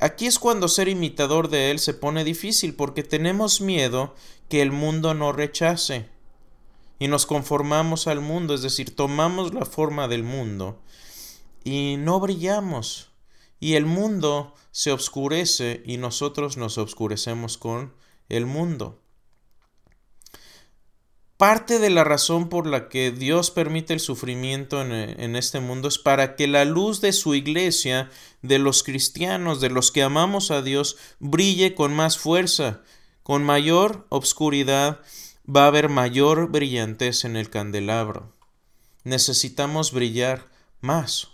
aquí 0.00 0.26
es 0.26 0.38
cuando 0.38 0.66
ser 0.66 0.88
imitador 0.88 1.48
de 1.48 1.70
Él 1.70 1.78
se 1.78 1.94
pone 1.94 2.24
difícil 2.24 2.74
porque 2.74 3.02
tenemos 3.02 3.60
miedo 3.60 4.14
que 4.48 4.62
el 4.62 4.72
mundo 4.72 5.12
no 5.14 5.32
rechace. 5.32 6.11
Y 7.02 7.08
nos 7.08 7.26
conformamos 7.26 8.06
al 8.06 8.20
mundo, 8.20 8.54
es 8.54 8.62
decir, 8.62 8.94
tomamos 8.94 9.52
la 9.52 9.64
forma 9.64 10.06
del 10.06 10.22
mundo 10.22 10.80
y 11.64 11.96
no 11.98 12.20
brillamos. 12.20 13.10
Y 13.58 13.74
el 13.74 13.86
mundo 13.86 14.54
se 14.70 14.92
obscurece 14.92 15.82
y 15.84 15.96
nosotros 15.96 16.56
nos 16.56 16.78
obscurecemos 16.78 17.58
con 17.58 17.92
el 18.28 18.46
mundo. 18.46 19.02
Parte 21.38 21.80
de 21.80 21.90
la 21.90 22.04
razón 22.04 22.48
por 22.48 22.68
la 22.68 22.88
que 22.88 23.10
Dios 23.10 23.50
permite 23.50 23.94
el 23.94 23.98
sufrimiento 23.98 24.80
en, 24.80 25.34
este 25.34 25.58
mundo 25.58 25.88
es 25.88 25.98
para 25.98 26.36
que 26.36 26.46
la 26.46 26.64
luz 26.64 27.00
de 27.00 27.12
su 27.12 27.34
iglesia, 27.34 28.10
de 28.42 28.60
los 28.60 28.84
cristianos, 28.84 29.60
de 29.60 29.70
los 29.70 29.90
que 29.90 30.04
amamos 30.04 30.52
a 30.52 30.62
Dios, 30.62 30.96
brille 31.18 31.74
con 31.74 31.92
más 31.92 32.16
fuerza. 32.16 32.82
Con 33.24 33.42
mayor 33.42 34.06
obscuridad 34.08 35.00
va 35.48 35.64
a 35.64 35.66
haber 35.68 35.88
mayor 35.88 36.50
brillantez 36.50 37.24
en 37.24 37.36
el 37.36 37.50
candelabro. 37.50 38.32
Necesitamos 39.04 39.92
brillar 39.92 40.48
más. 40.80 41.28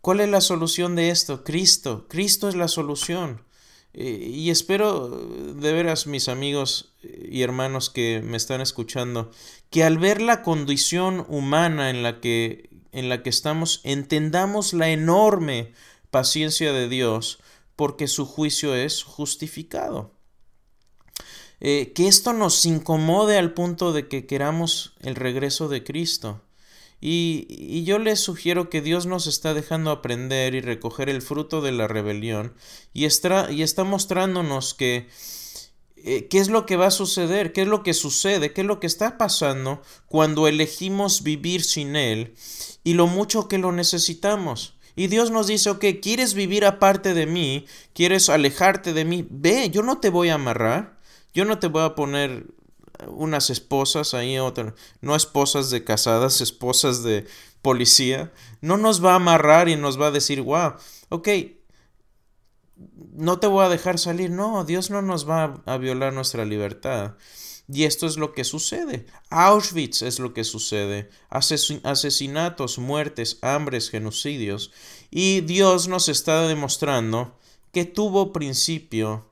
¿Cuál 0.00 0.20
es 0.20 0.28
la 0.28 0.40
solución 0.40 0.96
de 0.96 1.10
esto? 1.10 1.44
Cristo. 1.44 2.06
Cristo 2.08 2.48
es 2.48 2.54
la 2.54 2.68
solución. 2.68 3.42
Eh, 3.94 4.28
y 4.28 4.50
espero 4.50 5.08
de 5.08 5.72
veras, 5.72 6.06
mis 6.06 6.28
amigos 6.28 6.92
y 7.02 7.42
hermanos 7.42 7.90
que 7.90 8.20
me 8.24 8.36
están 8.36 8.60
escuchando, 8.60 9.30
que 9.70 9.84
al 9.84 9.98
ver 9.98 10.20
la 10.20 10.42
condición 10.42 11.24
humana 11.28 11.90
en 11.90 12.02
la 12.02 12.20
que, 12.20 12.70
en 12.92 13.08
la 13.08 13.22
que 13.22 13.30
estamos, 13.30 13.80
entendamos 13.84 14.72
la 14.72 14.90
enorme 14.90 15.72
paciencia 16.10 16.72
de 16.72 16.88
Dios, 16.88 17.38
porque 17.76 18.08
su 18.08 18.26
juicio 18.26 18.74
es 18.74 19.04
justificado. 19.04 20.13
Eh, 21.60 21.92
que 21.94 22.08
esto 22.08 22.32
nos 22.32 22.66
incomode 22.66 23.38
al 23.38 23.54
punto 23.54 23.92
de 23.92 24.08
que 24.08 24.26
queramos 24.26 24.94
el 25.00 25.14
regreso 25.14 25.68
de 25.68 25.84
Cristo. 25.84 26.42
Y, 27.00 27.84
yo 27.84 27.98
les 27.98 28.20
sugiero 28.20 28.70
que 28.70 28.80
Dios 28.80 29.04
nos 29.04 29.26
está 29.26 29.52
dejando 29.52 29.90
aprender 29.90 30.54
y 30.54 30.62
recoger 30.62 31.10
el 31.10 31.20
fruto 31.20 31.60
de 31.60 31.70
la 31.70 31.86
rebelión 31.86 32.54
y 32.94 33.04
está, 33.04 33.52
y 33.52 33.62
está 33.62 33.84
mostrándonos 33.84 34.72
que 34.72 35.08
eh, 35.96 36.28
qué 36.28 36.38
es 36.38 36.48
lo 36.48 36.64
que 36.64 36.76
va 36.76 36.86
a 36.86 36.90
suceder, 36.90 37.52
qué 37.52 37.62
es 37.62 37.68
lo 37.68 37.82
que 37.82 37.92
sucede, 37.92 38.54
qué 38.54 38.62
es 38.62 38.66
lo 38.66 38.80
que 38.80 38.86
está 38.86 39.18
pasando 39.18 39.82
cuando 40.06 40.48
elegimos 40.48 41.22
vivir 41.22 41.62
sin 41.62 41.94
Él 41.94 42.34
y 42.84 42.94
lo 42.94 43.06
mucho 43.06 43.48
que 43.48 43.58
lo 43.58 43.70
necesitamos. 43.70 44.74
Y 44.96 45.08
Dios 45.08 45.30
nos 45.30 45.46
dice, 45.46 45.70
ok, 45.70 45.84
¿quieres 46.00 46.34
vivir 46.34 46.64
aparte 46.64 47.14
de 47.14 47.26
mí? 47.26 47.66
¿Quieres 47.92 48.28
alejarte 48.28 48.92
de 48.92 49.04
mí? 49.04 49.26
Ve, 49.28 49.68
yo 49.70 49.82
no 49.82 49.98
te 49.98 50.08
voy 50.08 50.28
a 50.28 50.34
amarrar, 50.34 50.93
yo 51.34 51.44
no 51.44 51.58
te 51.58 51.66
voy 51.66 51.82
a 51.82 51.94
poner 51.94 52.46
unas 53.08 53.50
esposas 53.50 54.14
ahí, 54.14 54.36
no 55.00 55.16
esposas 55.16 55.70
de 55.70 55.84
casadas, 55.84 56.40
esposas 56.40 57.02
de 57.02 57.26
policía, 57.60 58.32
no 58.60 58.76
nos 58.76 59.04
va 59.04 59.12
a 59.12 59.16
amarrar 59.16 59.68
y 59.68 59.76
nos 59.76 60.00
va 60.00 60.06
a 60.06 60.12
decir, 60.12 60.40
wow, 60.40 60.74
ok, 61.08 61.28
no 63.14 63.38
te 63.38 63.46
voy 63.46 63.64
a 63.64 63.68
dejar 63.68 63.98
salir. 63.98 64.30
No, 64.30 64.64
Dios 64.64 64.90
no 64.90 65.02
nos 65.02 65.28
va 65.28 65.62
a 65.66 65.76
violar 65.78 66.12
nuestra 66.12 66.44
libertad. 66.44 67.14
Y 67.66 67.84
esto 67.84 68.06
es 68.06 68.18
lo 68.18 68.34
que 68.34 68.44
sucede. 68.44 69.06
Auschwitz 69.30 70.02
es 70.02 70.18
lo 70.18 70.34
que 70.34 70.44
sucede. 70.44 71.08
asesinatos, 71.30 72.78
muertes, 72.78 73.38
hambres, 73.40 73.90
genocidios. 73.90 74.70
Y 75.10 75.40
Dios 75.40 75.88
nos 75.88 76.08
está 76.08 76.46
demostrando 76.46 77.38
que 77.72 77.84
tuvo 77.84 78.32
principio, 78.32 79.30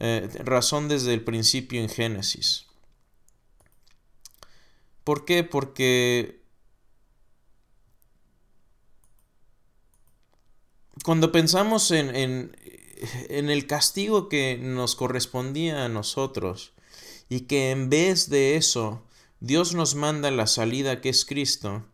eh, 0.00 0.28
razón 0.44 0.88
desde 0.88 1.14
el 1.14 1.22
principio 1.22 1.80
en 1.80 1.88
Génesis. 1.88 2.66
¿Por 5.04 5.24
qué? 5.24 5.44
Porque 5.44 6.40
cuando 11.04 11.32
pensamos 11.32 11.90
en, 11.90 12.14
en, 12.16 12.56
en, 13.28 13.50
el 13.50 13.66
castigo 13.66 14.28
que 14.28 14.58
nos 14.58 14.96
correspondía 14.96 15.84
a 15.84 15.88
nosotros 15.88 16.72
y 17.28 17.40
que 17.42 17.70
en 17.70 17.90
vez 17.90 18.28
de 18.30 18.56
eso 18.56 19.02
Dios 19.40 19.74
nos 19.74 19.94
manda 19.94 20.30
la 20.30 20.46
salida 20.46 21.00
que 21.00 21.10
es 21.10 21.24
Cristo, 21.24 21.84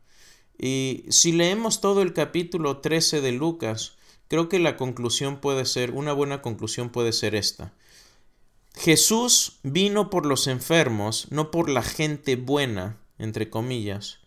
y 0.58 1.04
si 1.10 1.32
leemos 1.32 1.80
todo 1.80 2.02
el 2.02 2.12
capítulo 2.12 2.78
13 2.78 3.20
de 3.20 3.32
Lucas, 3.32 3.96
creo 4.28 4.48
que 4.48 4.58
la 4.58 4.76
conclusión 4.76 5.40
puede 5.40 5.66
ser, 5.66 5.90
una 5.90 6.12
buena 6.12 6.40
conclusión 6.40 6.90
puede 6.90 7.12
ser 7.12 7.34
esta. 7.34 7.74
Jesús 8.76 9.58
vino 9.62 10.10
por 10.10 10.26
los 10.26 10.46
enfermos, 10.46 11.28
no 11.30 11.50
por 11.50 11.70
la 11.70 11.82
gente 11.82 12.36
buena, 12.36 12.98
entre 13.18 13.48
comillas. 13.48 14.18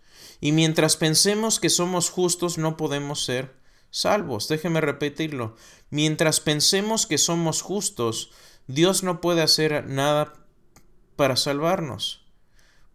Y 0.41 0.52
mientras 0.54 0.97
pensemos 0.97 1.60
que 1.60 1.70
somos 1.70 2.10
justos, 2.10 2.58
no 2.58 2.76
podemos 2.76 3.24
ser 3.24 3.54
salvos. 3.91 4.47
Déjeme 4.47 4.82
repetirlo. 4.82 5.56
Mientras 5.91 6.39
pensemos 6.39 7.06
que 7.06 7.20
somos 7.20 7.62
justos, 7.62 8.32
Dios 8.68 9.04
no 9.04 9.22
puede 9.22 9.43
hacer 9.43 9.86
nada 9.88 10.34
para 11.16 11.36
salvarnos. 11.36 12.26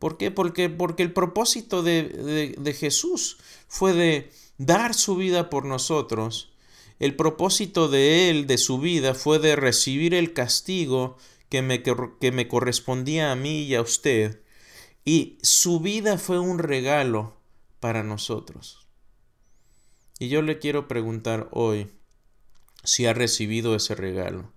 ¿Por 0.01 0.17
qué? 0.19 0.31
Porque, 0.31 0.69
porque 0.69 1.03
el 1.05 1.13
propósito 1.13 1.83
de, 1.83 2.03
de, 2.03 2.55
de 2.59 2.73
Jesús 2.75 3.39
fue 3.69 3.93
de 3.93 4.33
dar 4.59 4.93
su 4.95 5.17
vida 5.17 5.51
por 5.51 5.65
nosotros. 5.65 6.51
El 6.99 7.17
propósito 7.17 7.89
de 7.89 8.31
Él, 8.31 8.47
de 8.47 8.59
su 8.59 8.79
vida, 8.79 9.15
fue 9.15 9.39
de 9.39 9.57
recibir 9.57 10.15
el 10.15 10.33
castigo 10.33 11.17
que 11.55 11.63
me, 11.63 11.85
que 11.85 12.33
me 12.33 12.49
correspondía 12.49 13.31
a 13.31 13.37
mí 13.37 13.63
y 13.63 13.77
a 13.77 13.81
usted, 13.81 14.43
y 15.05 15.39
su 15.41 15.79
vida 15.79 16.19
fue 16.19 16.41
un 16.41 16.59
regalo 16.59 17.37
para 17.79 18.03
nosotros. 18.03 18.89
Y 20.19 20.31
yo 20.31 20.43
le 20.43 20.59
quiero 20.59 20.89
preguntar 20.89 21.49
hoy 21.53 21.93
si 22.83 23.07
ha 23.07 23.15
recibido 23.15 23.77
ese 23.77 23.95
regalo. 23.95 24.53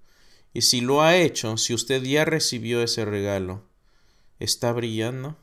Y 0.56 0.62
si 0.62 0.82
lo 0.82 1.04
ha 1.04 1.16
hecho, 1.18 1.58
si 1.58 1.76
usted 1.76 2.02
ya 2.02 2.26
recibió 2.26 2.82
ese 2.82 3.06
regalo, 3.06 3.64
¿está 4.40 4.72
brillando? 4.72 5.38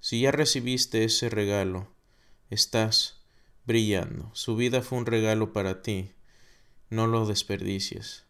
Si 0.00 0.22
ya 0.22 0.30
recibiste 0.30 1.04
ese 1.04 1.28
regalo, 1.28 1.92
estás 2.48 3.20
brillando. 3.66 4.30
Su 4.32 4.56
vida 4.56 4.80
fue 4.80 4.96
un 4.96 5.04
regalo 5.04 5.52
para 5.52 5.82
ti. 5.82 6.12
No 6.88 7.06
lo 7.06 7.26
desperdicies. 7.26 8.24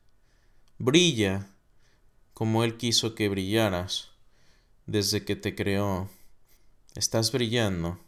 Brilla 0.79 1.55
como 2.39 2.62
Él 2.62 2.76
quiso 2.76 3.16
que 3.16 3.28
brillaras 3.28 4.12
desde 4.86 5.24
que 5.24 5.34
te 5.34 5.57
creó. 5.57 6.09
Estás 6.95 7.32
brillando. 7.32 7.99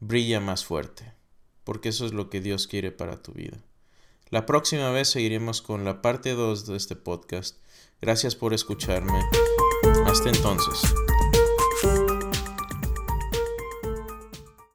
Brilla 0.00 0.40
más 0.40 0.64
fuerte. 0.64 1.12
porque 1.62 1.90
eso 1.90 2.06
es 2.06 2.12
lo 2.12 2.28
que 2.28 2.40
Dios 2.40 2.66
quiere 2.66 2.90
para 2.90 3.22
tu 3.22 3.32
vida. 3.32 3.58
La 4.30 4.46
próxima 4.46 4.90
vez 4.90 5.08
seguiremos 5.08 5.62
con 5.62 5.84
la 5.84 6.02
parte 6.02 6.30
2 6.30 6.66
de 6.66 6.76
este 6.76 6.96
podcast. 6.96 7.58
Gracias 8.00 8.34
por 8.34 8.52
escucharme. 8.52 9.22
Hasta 10.06 10.30
entonces. 10.30 10.92